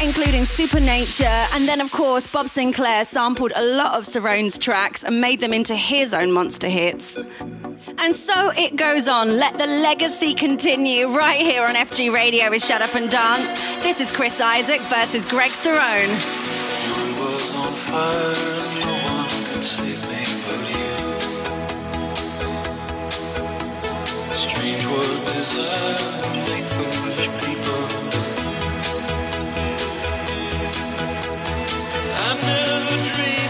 including 0.01 0.45
Supernature. 0.45 1.45
And 1.53 1.67
then, 1.67 1.81
of 1.81 1.91
course, 1.91 2.27
Bob 2.27 2.47
Sinclar 2.47 3.05
sampled 3.05 3.51
a 3.55 3.63
lot 3.63 3.97
of 3.97 4.05
Cerrone's 4.05 4.57
tracks 4.57 5.03
and 5.03 5.19
made 5.21 5.39
them 5.39 5.53
into 5.53 5.75
his 5.75 6.13
own 6.13 6.31
monster 6.31 6.69
hits. 6.69 7.21
And 7.97 8.15
so 8.15 8.51
it 8.57 8.75
goes 8.75 9.07
on. 9.07 9.37
Let 9.37 9.57
the 9.57 9.67
legacy 9.67 10.33
continue 10.33 11.07
right 11.07 11.39
here 11.39 11.63
on 11.63 11.75
FG 11.75 12.13
Radio 12.13 12.49
with 12.49 12.63
Shut 12.63 12.81
Up 12.81 12.95
and 12.95 13.09
Dance. 13.09 13.51
This 13.83 14.01
is 14.01 14.11
Chris 14.11 14.39
Isaak 14.39 14.81
versus 14.81 15.25
Greg 15.25 15.51
Cerrone. 15.51 16.19
Never 32.41 33.09
dreamed 33.15 33.42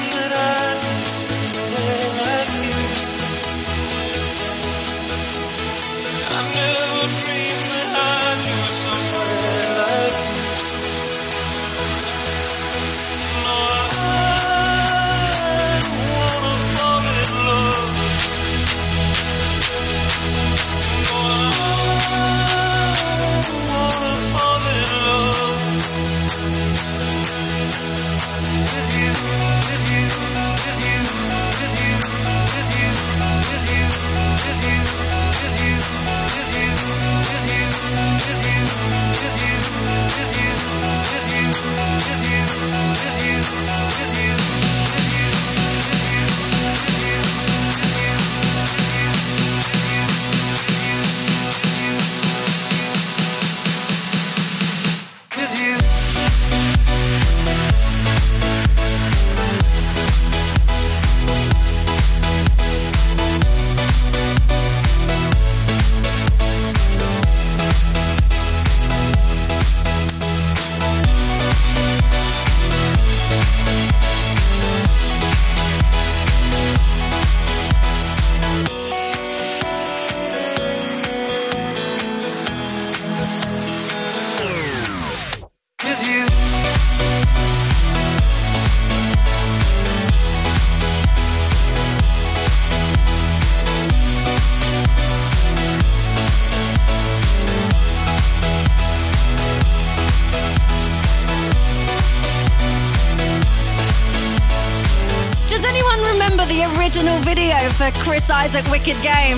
Isaak 108.56 108.72
Wicked 108.72 109.01
Game? 109.01 109.38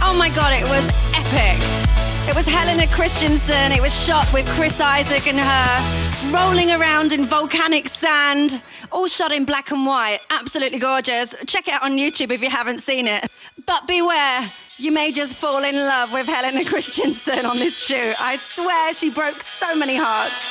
Oh 0.00 0.14
my 0.16 0.28
god, 0.28 0.54
it 0.54 0.62
was 0.68 0.88
epic. 1.12 1.58
It 2.28 2.36
was 2.36 2.46
Helena 2.46 2.86
Christensen. 2.86 3.72
It 3.72 3.82
was 3.82 3.92
shot 4.06 4.32
with 4.32 4.46
Chris 4.50 4.80
Isaak 4.80 5.26
and 5.26 5.40
her 5.40 6.32
rolling 6.32 6.70
around 6.70 7.12
in 7.12 7.24
volcanic 7.24 7.88
sand, 7.88 8.62
all 8.92 9.08
shot 9.08 9.32
in 9.32 9.44
black 9.44 9.72
and 9.72 9.84
white. 9.84 10.20
Absolutely 10.30 10.78
gorgeous. 10.78 11.34
Check 11.48 11.66
it 11.66 11.74
out 11.74 11.82
on 11.82 11.96
YouTube 11.96 12.30
if 12.30 12.40
you 12.40 12.48
haven't 12.48 12.78
seen 12.78 13.08
it. 13.08 13.28
But 13.66 13.88
beware, 13.88 14.46
you 14.76 14.92
may 14.92 15.10
just 15.10 15.34
fall 15.34 15.64
in 15.64 15.74
love 15.74 16.12
with 16.12 16.26
Helena 16.28 16.64
Christensen 16.64 17.44
on 17.44 17.56
this 17.56 17.76
shoot. 17.76 18.14
I 18.20 18.36
swear 18.36 18.94
she 18.94 19.10
broke 19.10 19.42
so 19.42 19.74
many 19.74 19.96
hearts. 19.96 20.46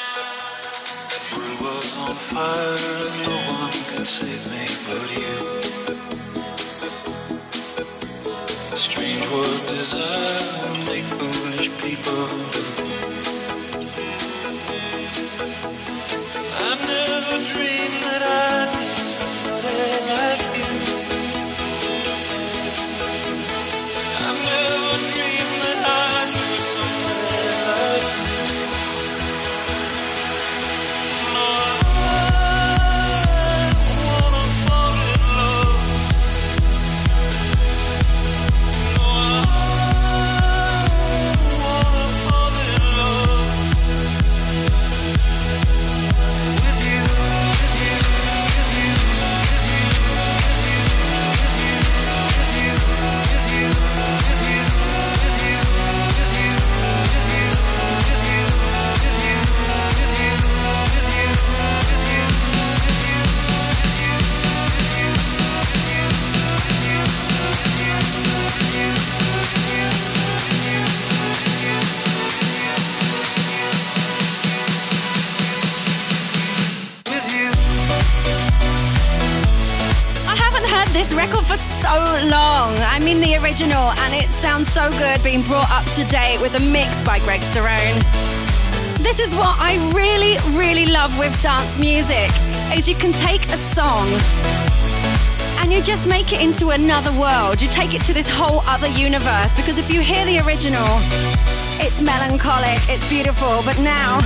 What 9.31 9.67
desire 9.67 10.37
will 10.63 11.03
foolish 11.03 11.69
people 11.83 12.27
do. 12.53 12.63
I 16.65 16.71
never 16.91 17.37
dreamed 17.51 17.99
that 18.07 18.21
I'd 18.23 18.69
meet 18.79 18.97
somebody 19.13 19.97
like 20.13 20.46
so 81.87 82.27
long. 82.27 82.75
I 82.91 82.99
mean, 82.99 83.21
the 83.21 83.37
original, 83.37 83.95
and 84.03 84.11
it 84.13 84.29
sounds 84.29 84.67
so 84.67 84.89
good 84.99 85.23
being 85.23 85.41
brought 85.43 85.71
up 85.71 85.85
to 85.95 86.03
date 86.11 86.37
with 86.41 86.53
a 86.59 86.59
mix 86.59 86.99
by 87.05 87.19
Greg 87.19 87.39
Cerrone. 87.39 87.99
This 88.99 89.19
is 89.19 89.33
what 89.33 89.55
I 89.55 89.79
really, 89.95 90.35
really 90.57 90.85
love 90.85 91.17
with 91.17 91.31
dance 91.41 91.79
music, 91.79 92.27
is 92.75 92.89
you 92.89 92.95
can 92.95 93.13
take 93.13 93.45
a 93.53 93.57
song 93.57 94.07
and 95.59 95.71
you 95.71 95.81
just 95.81 96.07
make 96.07 96.33
it 96.33 96.41
into 96.41 96.71
another 96.71 97.13
world. 97.15 97.61
You 97.61 97.69
take 97.69 97.93
it 97.93 98.03
to 98.03 98.13
this 98.13 98.27
whole 98.27 98.61
other 98.67 98.89
universe 98.89 99.53
because 99.55 99.77
if 99.77 99.87
you 99.89 100.01
hear 100.01 100.25
the 100.25 100.39
original, 100.43 100.91
it's 101.79 102.01
melancholic, 102.01 102.79
it's 102.91 103.07
beautiful, 103.07 103.63
but 103.63 103.79
now, 103.79 104.19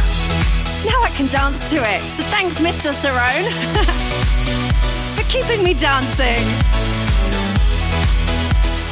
now 0.82 1.00
I 1.06 1.12
can 1.14 1.28
dance 1.28 1.70
to 1.70 1.78
it. 1.78 2.02
So 2.18 2.24
thanks, 2.34 2.58
Mr. 2.60 2.90
Cerrone, 2.90 3.54
for 5.16 5.24
keeping 5.30 5.64
me 5.64 5.76
dancing. 5.76 6.81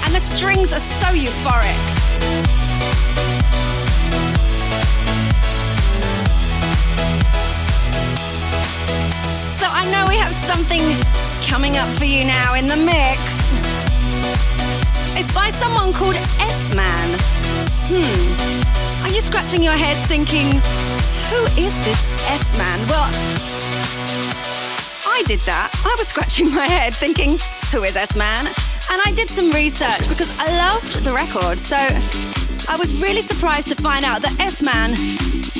And 0.09 0.15
the 0.15 0.21
strings 0.21 0.73
are 0.73 0.79
so 0.79 1.05
euphoric. 1.05 1.77
So 9.59 9.67
I 9.69 9.87
know 9.91 10.07
we 10.09 10.17
have 10.17 10.33
something 10.33 10.81
coming 11.47 11.77
up 11.77 11.87
for 11.89 12.05
you 12.05 12.25
now 12.25 12.55
in 12.55 12.65
the 12.65 12.75
mix. 12.75 13.37
It's 15.15 15.31
by 15.31 15.51
someone 15.51 15.93
called 15.93 16.15
S-Man. 16.15 17.09
Hmm. 17.91 19.05
Are 19.05 19.13
you 19.13 19.21
scratching 19.21 19.61
your 19.61 19.77
head 19.77 19.95
thinking, 20.07 20.47
who 21.29 21.61
is 21.61 21.77
this 21.85 22.03
S-Man? 22.31 22.79
Well, 22.89 23.05
I 25.05 25.21
did 25.27 25.41
that. 25.41 25.69
I 25.85 25.95
was 25.99 26.07
scratching 26.07 26.49
my 26.55 26.65
head 26.65 26.95
thinking, 26.95 27.37
who 27.71 27.83
is 27.83 27.95
S-Man? 27.95 28.47
And 28.91 29.01
I 29.05 29.11
did 29.15 29.29
some 29.29 29.51
research 29.51 30.07
because 30.09 30.37
I 30.39 30.47
loved 30.57 31.03
the 31.03 31.13
record. 31.13 31.59
So 31.59 31.77
I 31.77 32.75
was 32.77 32.99
really 33.01 33.21
surprised 33.21 33.67
to 33.69 33.75
find 33.75 34.03
out 34.03 34.21
that 34.21 34.39
S-Man 34.39 34.91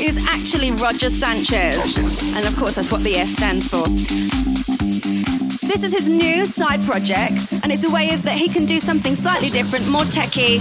is 0.01 0.17
actually 0.29 0.71
Roger 0.71 1.09
Sanchez. 1.09 1.97
And 2.35 2.45
of 2.45 2.55
course, 2.57 2.75
that's 2.75 2.91
what 2.91 3.03
the 3.03 3.15
S 3.15 3.35
stands 3.35 3.67
for. 3.67 3.87
This 5.67 5.83
is 5.83 5.91
his 5.91 6.07
new 6.07 6.45
side 6.45 6.81
project, 6.81 7.51
and 7.63 7.71
it's 7.71 7.83
a 7.87 7.91
way 7.93 8.15
that 8.15 8.35
he 8.35 8.49
can 8.49 8.65
do 8.65 8.81
something 8.81 9.15
slightly 9.15 9.51
different, 9.51 9.87
more 9.87 10.03
techy. 10.05 10.59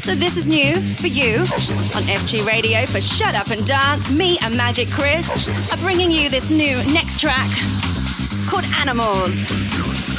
So 0.00 0.14
this 0.14 0.38
is 0.38 0.46
new 0.46 0.76
for 0.76 1.08
you 1.08 1.40
on 1.40 2.02
FG 2.08 2.46
Radio 2.46 2.86
for 2.86 3.02
Shut 3.02 3.36
Up 3.36 3.50
and 3.50 3.66
Dance. 3.66 4.10
Me 4.10 4.38
and 4.42 4.56
Magic 4.56 4.88
Chris 4.88 5.46
are 5.70 5.76
bringing 5.78 6.10
you 6.10 6.30
this 6.30 6.48
new 6.50 6.82
next 6.92 7.20
track 7.20 7.50
called 8.48 8.64
Animals. 8.80 10.17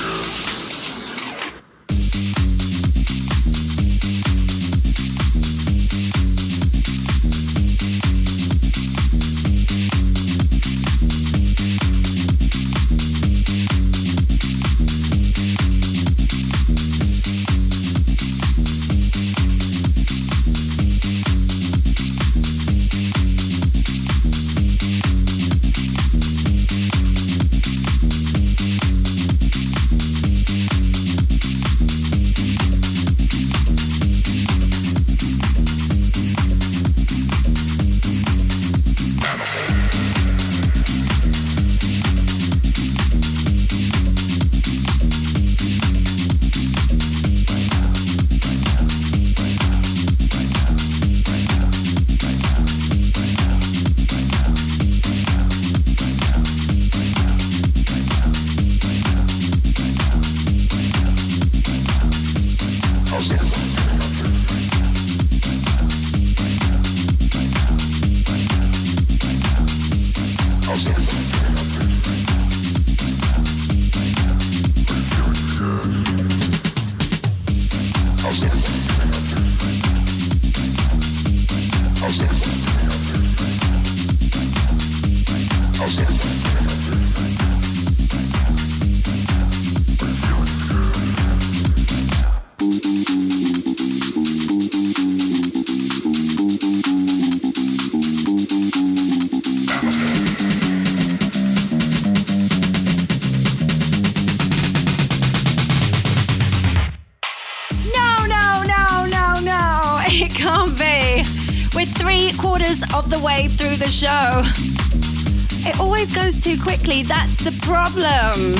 Too 116.56 116.64
quickly. 116.64 117.04
That's 117.04 117.44
the 117.44 117.52
problem. 117.62 118.56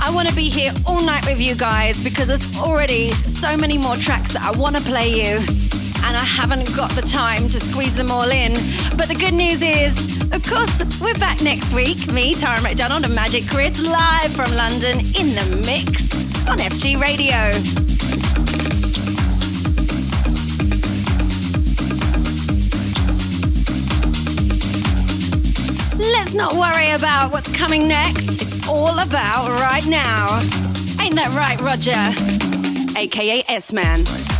I 0.00 0.14
want 0.14 0.28
to 0.28 0.34
be 0.34 0.48
here 0.48 0.72
all 0.86 1.04
night 1.04 1.26
with 1.26 1.40
you 1.40 1.56
guys 1.56 2.02
because 2.02 2.28
there's 2.28 2.56
already 2.56 3.10
so 3.10 3.56
many 3.56 3.78
more 3.78 3.96
tracks 3.96 4.34
that 4.34 4.42
I 4.42 4.56
want 4.56 4.76
to 4.76 4.82
play 4.82 5.08
you. 5.10 5.34
And 6.06 6.16
I 6.16 6.22
haven't 6.22 6.70
got 6.76 6.90
the 6.92 7.02
time 7.02 7.48
to 7.48 7.58
squeeze 7.58 7.96
them 7.96 8.12
all 8.12 8.30
in. 8.30 8.52
But 8.96 9.08
the 9.08 9.16
good 9.18 9.34
news 9.34 9.60
is, 9.60 10.22
of 10.30 10.42
course, 10.44 11.00
we're 11.00 11.18
back 11.18 11.42
next 11.42 11.74
week. 11.74 12.06
Me, 12.12 12.32
Tara 12.34 12.62
McDonald, 12.62 13.04
and 13.04 13.14
Magic 13.14 13.48
Chris 13.48 13.82
live 13.82 14.30
from 14.32 14.54
London 14.54 15.00
in 15.18 15.34
the 15.34 15.62
mix 15.66 16.14
on 16.46 16.58
FG 16.58 17.00
Radio. 17.00 17.40
Let's 25.98 26.34
not 26.34 26.52
worry 26.52 26.75
about 26.96 27.30
what's 27.30 27.54
coming 27.54 27.86
next. 27.86 28.40
It's 28.40 28.68
all 28.68 28.98
about 28.98 29.50
right 29.60 29.86
now. 29.86 30.40
Ain't 31.00 31.14
that 31.16 31.30
right, 31.36 31.60
Roger? 31.60 32.98
AKA 32.98 33.44
S 33.48 33.72
Man. 33.72 34.35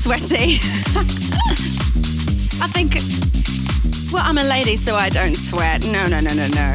Sweaty? 0.00 0.24
I 2.62 2.68
think, 2.72 2.94
well, 4.10 4.22
I'm 4.24 4.38
a 4.38 4.44
lady, 4.44 4.76
so 4.76 4.96
I 4.96 5.10
don't 5.10 5.34
sweat. 5.34 5.84
No, 5.92 6.06
no, 6.06 6.20
no, 6.20 6.32
no, 6.32 6.46
no. 6.48 6.74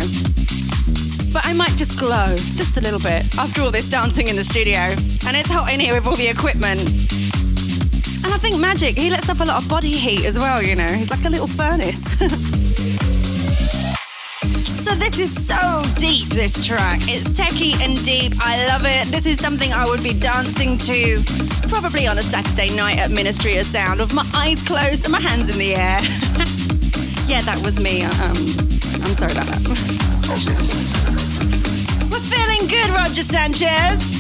But 1.34 1.44
I 1.48 1.54
might 1.54 1.76
just 1.76 1.98
glow, 1.98 2.36
just 2.54 2.78
a 2.78 2.82
little 2.82 3.00
bit, 3.00 3.26
after 3.40 3.62
all 3.62 3.72
this 3.72 3.90
dancing 3.90 4.28
in 4.28 4.36
the 4.36 4.44
studio. 4.44 4.78
And 5.26 5.36
it's 5.36 5.50
hot 5.50 5.74
in 5.74 5.80
here 5.80 5.96
with 5.96 6.06
all 6.06 6.16
the 6.16 6.28
equipment. 6.28 6.82
And 8.24 8.32
I 8.32 8.38
think 8.38 8.60
Magic, 8.60 8.96
he 8.96 9.10
lets 9.10 9.28
off 9.28 9.42
a 9.42 9.46
lot 9.46 9.64
of 9.64 9.70
body 9.70 9.92
heat 9.92 10.24
as 10.28 10.38
well, 10.38 10.62
you 10.62 10.76
know. 10.76 10.86
He's 10.86 11.10
like 11.10 11.26
a 11.26 11.30
little 11.30 11.48
furnace. 11.48 12.04
so 14.86 14.94
this 14.94 15.18
is 15.18 15.34
so 15.48 15.84
deep, 15.98 16.28
this 16.28 16.64
track. 16.64 17.00
It's 17.04 17.28
techie 17.30 17.82
and 17.82 17.98
deep. 18.06 18.34
I 18.40 18.68
love 18.68 18.84
it. 18.86 19.08
This 19.08 19.26
is 19.26 19.40
something 19.40 19.74
I 19.74 19.84
would 19.86 20.04
be 20.04 20.14
dancing 20.14 20.78
to 20.78 21.45
probably 21.70 22.08
on 22.08 22.18
a 22.18 22.22
Saturday 22.22 22.74
night 22.76 22.98
at 22.98 23.12
Ministry 23.12 23.58
of 23.58 23.66
Sound 23.66 24.00
with 24.00 24.14
my 24.14 24.26
eyes 24.36 24.64
closed 24.64 25.04
and 25.06 25.12
my 25.12 25.20
hands 25.22 25.50
in 25.50 25.58
the 25.58 25.76
air. 25.76 25.98
yeah, 27.28 27.42
that 27.42 27.60
was 27.64 27.80
me. 27.80 28.04
Um, 28.04 28.12
I'm 29.04 29.16
sorry 29.16 29.32
about 29.32 29.48
that. 29.48 29.62
We're 32.12 32.20
feeling 32.20 32.68
good, 32.68 32.90
Roger 32.92 33.24
Sanchez. 33.24 34.12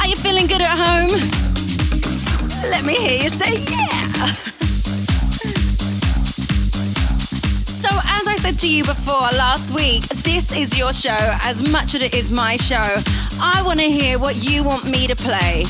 Are 0.00 0.06
you 0.06 0.16
feeling 0.16 0.46
good 0.46 0.62
at 0.62 0.76
home? 0.76 1.10
Let 2.70 2.84
me 2.84 2.94
hear 2.94 3.22
you 3.22 3.30
say 3.30 3.64
yeah. 3.64 4.34
to 8.58 8.68
you 8.68 8.82
before 8.82 9.28
last 9.38 9.72
week, 9.72 10.02
this 10.24 10.50
is 10.50 10.76
your 10.76 10.92
show 10.92 11.16
as 11.42 11.70
much 11.70 11.94
as 11.94 12.02
it 12.02 12.12
is 12.12 12.32
my 12.32 12.56
show. 12.56 12.96
I 13.40 13.62
want 13.64 13.78
to 13.78 13.88
hear 13.88 14.18
what 14.18 14.34
you 14.34 14.64
want 14.64 14.84
me 14.84 15.06
to 15.06 15.14
play. 15.14 15.62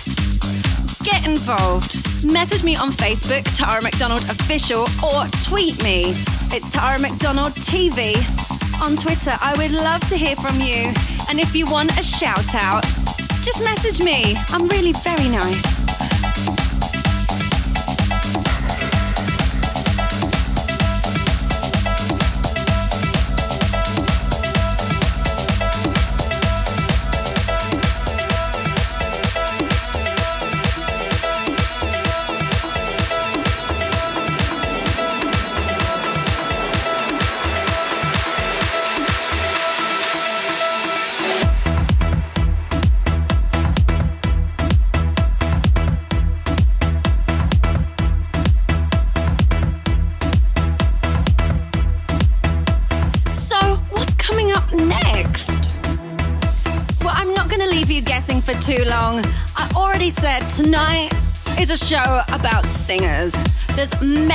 Get 1.05 1.27
involved. 1.27 1.97
Message 2.33 2.65
me 2.65 2.77
on 2.77 2.91
Facebook, 2.93 3.45
Tara 3.55 3.83
McDonald 3.83 4.23
Official, 4.31 4.87
or 5.05 5.27
tweet 5.45 5.83
me. 5.83 6.15
It's 6.51 6.73
Tara 6.73 6.99
McDonald 6.99 7.53
TV. 7.53 8.17
On 8.81 8.97
Twitter, 8.97 9.37
I 9.39 9.55
would 9.59 9.73
love 9.73 10.01
to 10.09 10.17
hear 10.17 10.37
from 10.37 10.59
you. 10.61 10.91
And 11.29 11.39
if 11.39 11.55
you 11.55 11.67
want 11.67 11.99
a 11.99 12.03
shout 12.03 12.55
out, 12.55 12.85
just 13.43 13.63
message 13.63 14.03
me. 14.03 14.35
I'm 14.49 14.67
really 14.69 14.95
very 15.05 15.29
nice. 15.29 15.78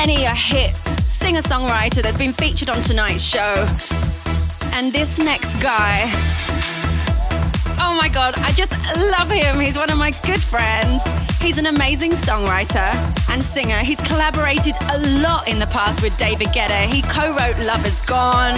Many 0.05 0.25
a 0.25 0.35
hit 0.35 0.75
singer 1.07 1.41
songwriter 1.41 2.01
that's 2.01 2.17
been 2.17 2.33
featured 2.33 2.69
on 2.69 2.81
tonight's 2.81 3.23
show. 3.23 3.53
And 4.73 4.91
this 4.91 5.17
next 5.17 5.55
guy, 5.61 6.11
oh 7.79 7.97
my 8.01 8.09
god, 8.09 8.33
I 8.39 8.51
just 8.51 8.73
love 8.97 9.29
him. 9.29 9.61
He's 9.61 9.77
one 9.77 9.89
of 9.89 9.97
my 9.97 10.11
good 10.25 10.41
friends. 10.41 11.01
He's 11.39 11.57
an 11.57 11.67
amazing 11.67 12.11
songwriter 12.11 12.91
and 13.29 13.41
singer. 13.41 13.77
He's 13.77 14.01
collaborated 14.01 14.75
a 14.91 14.97
lot 15.21 15.47
in 15.47 15.57
the 15.57 15.67
past 15.67 16.01
with 16.01 16.17
David 16.17 16.49
Guetta. 16.49 16.93
He 16.93 17.01
co 17.03 17.29
wrote 17.37 17.57
Love 17.65 17.85
Is 17.85 18.01
Gone, 18.01 18.57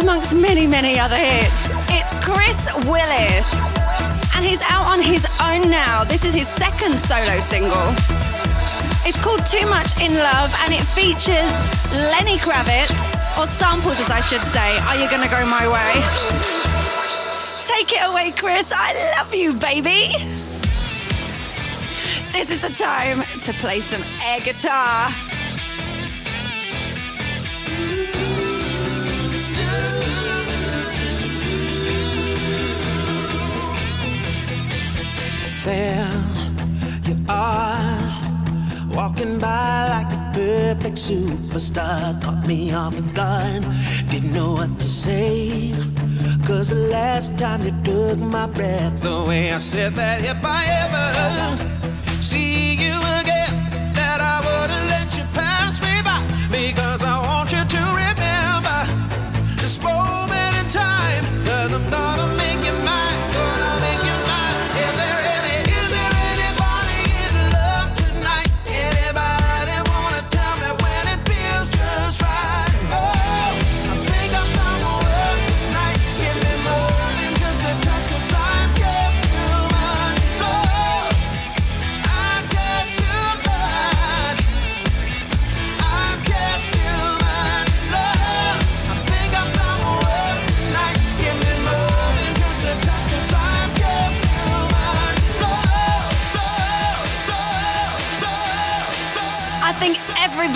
amongst 0.00 0.32
many, 0.34 0.66
many 0.66 0.98
other 0.98 1.18
hits. 1.18 1.60
It's 1.90 2.12
Chris 2.24 2.58
Willis. 2.86 3.48
And 4.34 4.46
he's 4.46 4.62
out 4.62 4.86
on 4.86 5.02
his 5.02 5.26
own 5.40 5.70
now. 5.70 6.04
This 6.04 6.24
is 6.24 6.32
his 6.32 6.48
second 6.48 6.98
solo 6.98 7.38
single. 7.40 8.43
It's 9.06 9.22
called 9.22 9.44
Too 9.44 9.66
Much 9.68 9.92
in 10.00 10.14
Love 10.14 10.50
and 10.64 10.72
it 10.72 10.80
features 10.80 11.52
Lenny 11.92 12.38
Kravitz, 12.38 12.96
or 13.38 13.46
samples 13.46 14.00
as 14.00 14.08
I 14.10 14.20
should 14.20 14.40
say. 14.40 14.78
Are 14.88 14.96
you 14.96 15.10
gonna 15.10 15.28
go 15.28 15.44
my 15.46 15.68
way? 15.68 15.92
Take 17.62 17.92
it 17.92 18.02
away, 18.08 18.32
Chris. 18.32 18.72
I 18.74 18.94
love 19.18 19.34
you, 19.34 19.52
baby. 19.52 20.08
This 22.32 22.50
is 22.50 22.60
the 22.60 22.70
time 22.70 23.22
to 23.42 23.52
play 23.54 23.80
some 23.80 24.02
air 24.22 24.40
guitar. 24.40 25.10
There 35.64 36.10
you 37.06 37.16
are, 37.28 38.03
walking 38.94 39.38
by 39.38 39.88
like 39.88 40.12
a 40.12 40.30
perfect 40.32 40.96
superstar. 40.96 42.22
Caught 42.22 42.46
me 42.46 42.72
off 42.72 42.94
guard, 43.14 43.62
didn't 44.10 44.32
know 44.32 44.52
what 44.52 44.78
to 44.78 44.88
say. 44.88 45.72
Cause 46.46 46.68
the 46.70 46.86
last 46.90 47.36
time 47.38 47.62
you 47.62 47.72
took 47.82 48.18
my 48.18 48.46
breath 48.46 49.04
away, 49.04 49.52
I 49.52 49.58
said 49.58 49.94
that 49.94 50.22
if 50.24 50.44
I 50.44 50.64
ever 50.84 51.03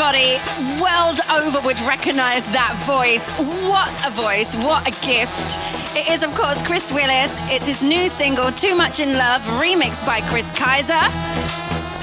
everybody 0.00 0.38
world 0.80 1.18
over 1.42 1.58
would 1.66 1.78
recognize 1.80 2.46
that 2.54 2.70
voice. 2.86 3.26
What 3.66 3.90
a 4.06 4.10
voice, 4.14 4.54
what 4.62 4.86
a 4.86 4.94
gift. 5.04 5.58
It 5.96 6.08
is, 6.08 6.22
of 6.22 6.30
course, 6.36 6.62
Chris 6.62 6.92
Willis. 6.92 7.34
It's 7.50 7.66
his 7.66 7.82
new 7.82 8.08
single, 8.08 8.52
Too 8.52 8.76
Much 8.76 9.00
in 9.00 9.14
Love, 9.18 9.42
remixed 9.58 10.06
by 10.06 10.20
Chris 10.30 10.54
Kaiser. 10.54 11.02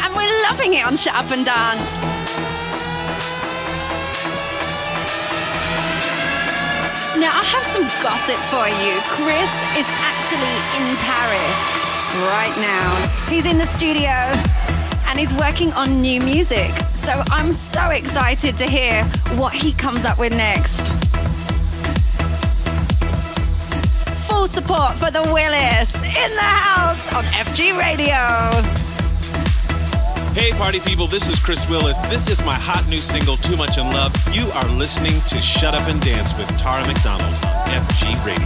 And 0.04 0.12
we're 0.12 0.28
loving 0.44 0.74
it 0.74 0.84
on 0.86 0.98
Shut 0.98 1.16
Up 1.16 1.32
and 1.32 1.46
Dance. 1.46 1.88
Now, 7.16 7.32
I 7.32 7.44
have 7.48 7.64
some 7.64 7.88
gossip 8.04 8.40
for 8.52 8.68
you. 8.68 8.92
Chris 9.16 9.52
is 9.80 9.88
actually 10.04 10.56
in 10.84 10.86
Paris 11.00 11.58
right 12.28 12.56
now. 12.60 12.92
He's 13.32 13.46
in 13.46 13.58
the 13.58 13.68
studio 13.80 14.75
and 15.16 15.22
he's 15.22 15.34
working 15.36 15.72
on 15.74 16.02
new 16.02 16.20
music. 16.20 16.70
So 16.94 17.24
I'm 17.32 17.54
so 17.54 17.92
excited 17.92 18.58
to 18.58 18.66
hear 18.66 19.06
what 19.40 19.54
he 19.54 19.72
comes 19.72 20.04
up 20.04 20.20
with 20.20 20.34
next. 20.34 20.82
Full 24.28 24.46
support 24.48 24.96
for 24.96 25.12
the 25.12 25.22
Willis 25.32 25.96
in 25.96 26.32
the 26.36 26.42
house 26.42 27.14
on 27.14 27.24
FG 27.26 27.80
Radio. 27.80 28.18
Hey, 30.34 30.52
party 30.52 30.82
people, 30.82 31.08
this 31.08 31.30
is 31.30 31.40
Chris 31.40 31.70
Willis. 31.70 32.02
This 32.10 32.28
is 32.28 32.44
my 32.44 32.56
hot 32.56 32.86
new 32.90 32.98
single, 32.98 33.38
Too 33.38 33.56
Much 33.56 33.78
in 33.78 33.86
Love. 33.86 34.14
You 34.34 34.50
are 34.52 34.68
listening 34.68 35.22
to 35.28 35.38
Shut 35.42 35.74
Up 35.74 35.88
and 35.88 36.02
Dance 36.02 36.38
with 36.38 36.50
Tara 36.58 36.86
McDonald 36.86 37.34
on 37.46 37.68
FG 37.70 38.26
Radio. 38.26 38.46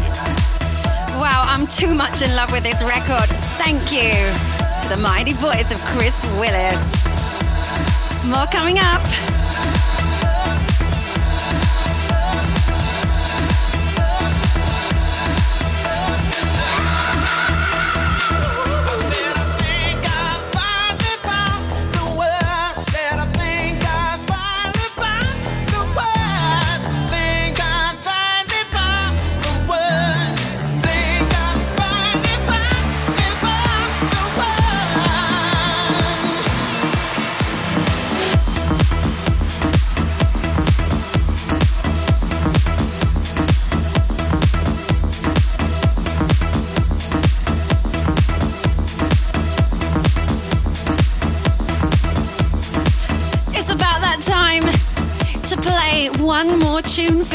Wow, 1.20 1.46
I'm 1.48 1.66
too 1.66 1.96
much 1.96 2.22
in 2.22 2.36
love 2.36 2.52
with 2.52 2.62
this 2.62 2.84
record. 2.84 3.28
Thank 3.58 3.92
you 3.92 4.69
the 4.90 4.98
mighty 4.98 5.34
voice 5.34 5.72
of 5.72 5.80
Chris 5.82 6.24
Willis. 6.40 6.80
More 8.26 8.48
coming 8.48 8.80
up. 8.80 9.39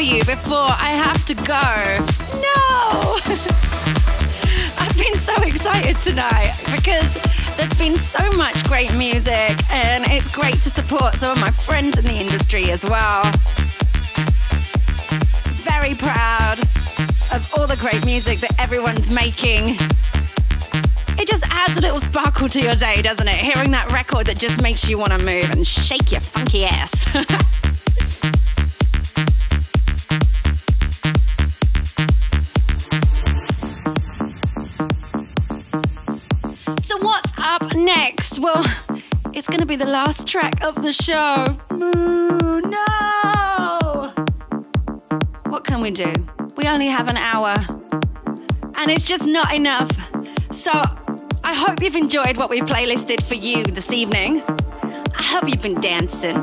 You 0.05 0.23
before 0.23 0.69
I 0.69 0.91
have 0.91 1.25
to 1.25 1.33
go. 1.33 1.65
No! 2.39 3.17
I've 4.77 4.95
been 4.95 5.15
so 5.15 5.33
excited 5.41 5.99
tonight 5.99 6.61
because 6.71 7.11
there's 7.57 7.73
been 7.73 7.95
so 7.95 8.31
much 8.33 8.63
great 8.65 8.93
music 8.93 9.57
and 9.71 10.05
it's 10.07 10.33
great 10.33 10.61
to 10.61 10.69
support 10.69 11.15
some 11.15 11.31
of 11.31 11.39
my 11.39 11.49
friends 11.49 11.97
in 11.97 12.05
the 12.05 12.13
industry 12.13 12.69
as 12.69 12.83
well. 12.83 13.23
Very 15.63 15.95
proud 15.95 16.59
of 17.33 17.51
all 17.57 17.65
the 17.65 17.77
great 17.81 18.05
music 18.05 18.39
that 18.39 18.53
everyone's 18.59 19.09
making. 19.09 19.75
It 21.17 21.27
just 21.27 21.45
adds 21.49 21.79
a 21.79 21.81
little 21.81 21.99
sparkle 21.99 22.47
to 22.49 22.61
your 22.61 22.75
day, 22.75 23.01
doesn't 23.01 23.27
it? 23.27 23.37
Hearing 23.37 23.71
that 23.71 23.91
record 23.91 24.27
that 24.27 24.37
just 24.37 24.61
makes 24.61 24.87
you 24.87 24.99
want 24.99 25.13
to 25.13 25.17
move 25.17 25.49
and 25.49 25.65
shake 25.65 26.11
your 26.11 26.21
funky 26.21 26.65
ass. 26.65 27.07
Well, 38.45 38.63
it's 39.33 39.47
going 39.47 39.61
to 39.61 39.65
be 39.65 39.75
the 39.75 39.87
last 39.87 40.27
track 40.27 40.63
of 40.63 40.83
the 40.83 40.93
show. 40.93 41.57
No! 41.71 42.69
What 45.49 45.63
can 45.63 45.81
we 45.81 45.89
do? 45.89 46.13
We 46.55 46.67
only 46.67 46.85
have 46.85 47.07
an 47.07 47.17
hour, 47.17 47.55
and 48.75 48.91
it's 48.91 49.03
just 49.03 49.25
not 49.25 49.51
enough. 49.51 49.89
So, 50.51 50.71
I 51.43 51.55
hope 51.55 51.81
you've 51.81 51.95
enjoyed 51.95 52.37
what 52.37 52.51
we 52.51 52.61
playlisted 52.61 53.23
for 53.23 53.33
you 53.33 53.63
this 53.63 53.91
evening. 53.91 54.43
I 54.43 55.23
hope 55.23 55.49
you've 55.49 55.63
been 55.63 55.81
dancing 55.81 56.37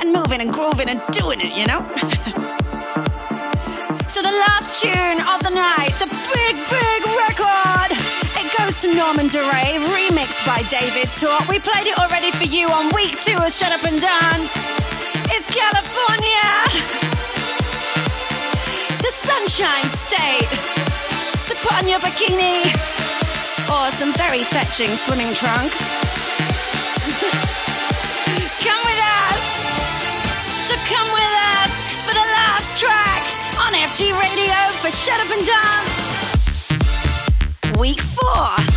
and 0.00 0.12
moving 0.12 0.40
and 0.40 0.52
grooving 0.52 0.88
and 0.88 1.00
doing 1.12 1.40
it, 1.40 1.56
you 1.56 1.68
know? 1.68 1.78
so, 4.08 4.20
the 4.20 4.32
last 4.48 4.82
tune 4.82 5.20
of 5.20 5.44
the 5.44 5.50
night, 5.54 5.94
the 6.00 6.08
big, 6.34 6.56
big 6.68 7.06
record, 7.06 8.09
to 8.80 8.94
Norman 8.94 9.28
Doray, 9.28 9.76
remixed 9.92 10.46
by 10.46 10.62
David 10.70 11.08
Tort. 11.20 11.46
We 11.48 11.58
played 11.58 11.86
it 11.86 11.98
already 11.98 12.30
for 12.30 12.44
you 12.44 12.68
on 12.68 12.88
week 12.94 13.20
two 13.20 13.36
of 13.36 13.52
Shut 13.52 13.72
Up 13.72 13.84
and 13.84 14.00
Dance. 14.00 14.52
It's 15.28 15.44
California, 15.52 16.48
the 19.04 19.12
Sunshine 19.12 19.90
State. 20.06 20.48
So, 21.44 21.54
put 21.60 21.74
on 21.76 21.88
your 21.88 22.00
bikini 22.00 22.72
or 23.68 23.90
some 23.92 24.14
very 24.14 24.44
fetching 24.44 24.96
swimming 24.96 25.34
trunks. 25.34 25.80
come 28.64 28.82
with 28.88 29.00
us. 29.02 29.44
So 30.68 30.74
come 30.88 31.08
with 31.12 31.34
us 31.52 31.72
for 32.06 32.14
the 32.16 32.26
last 32.32 32.80
track 32.80 33.28
on 33.60 33.74
FG 33.74 34.16
Radio 34.16 34.56
for 34.80 34.90
Shut 34.90 35.20
Up 35.20 35.30
and 35.36 35.44
Dance. 35.44 36.00
Week 37.78 38.00
four. 38.00 38.69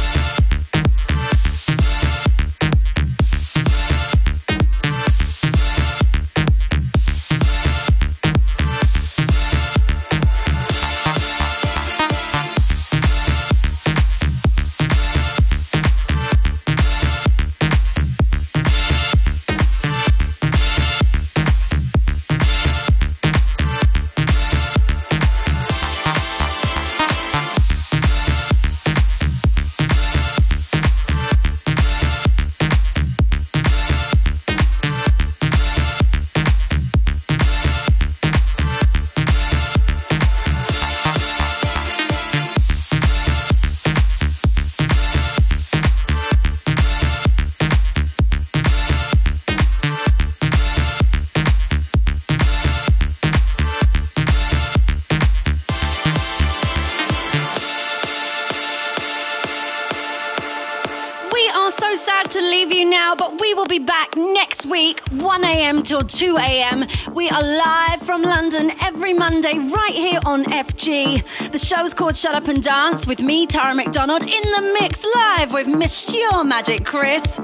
1 65.84 65.84
a.m. 65.84 65.84
till 65.84 66.02
2 66.02 66.38
a.m. 66.38 66.86
We 67.14 67.30
are 67.30 67.42
live 67.42 68.02
from 68.02 68.22
London 68.22 68.72
every 68.82 69.14
Monday, 69.14 69.58
right 69.58 69.94
here 69.94 70.20
on 70.26 70.46
FG. 70.46 71.52
The 71.52 71.60
show's 71.60 71.94
called 71.94 72.16
Shut 72.16 72.36
Up 72.36 72.48
and 72.48 72.62
Dance 72.62 73.06
with 73.06 73.22
me, 73.22 73.48
Tara 73.48 73.76
McDonald, 73.76 74.24
in 74.24 74.30
the 74.30 74.78
mix 74.80 75.06
live 75.16 75.52
with 75.52 75.68
Monsieur 75.68 76.44
Magic 76.44 76.86
Chris. 76.86 77.38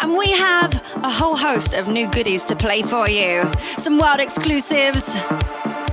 And 0.00 0.16
we 0.16 0.30
have 0.32 0.74
a 0.96 1.10
whole 1.10 1.36
host 1.36 1.74
of 1.74 1.88
new 1.88 2.08
goodies 2.08 2.44
to 2.44 2.56
play 2.56 2.82
for 2.82 3.08
you. 3.08 3.50
Some 3.78 3.98
world 3.98 4.20
exclusives, 4.20 5.04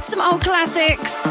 some 0.02 0.22
old 0.22 0.42
classics, 0.42 1.26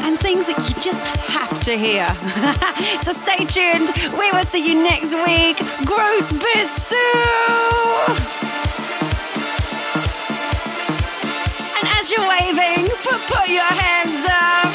and 0.00 0.18
things 0.18 0.46
that 0.46 0.58
you 0.58 0.80
just 0.80 1.04
have 1.04 1.60
to 1.60 1.76
hear. 1.76 2.06
so 3.02 3.12
stay 3.12 3.44
tuned. 3.44 3.90
We 4.18 4.30
will 4.32 4.44
see 4.44 4.66
you 4.66 4.82
next 4.82 5.14
week. 5.14 5.58
Gross 5.84 6.32
Bissou! 6.32 8.37
You're 12.10 12.28
waving, 12.28 12.86
put, 13.02 13.20
put 13.26 13.48
your 13.48 13.62
hands 13.62 14.26
up. 14.30 14.67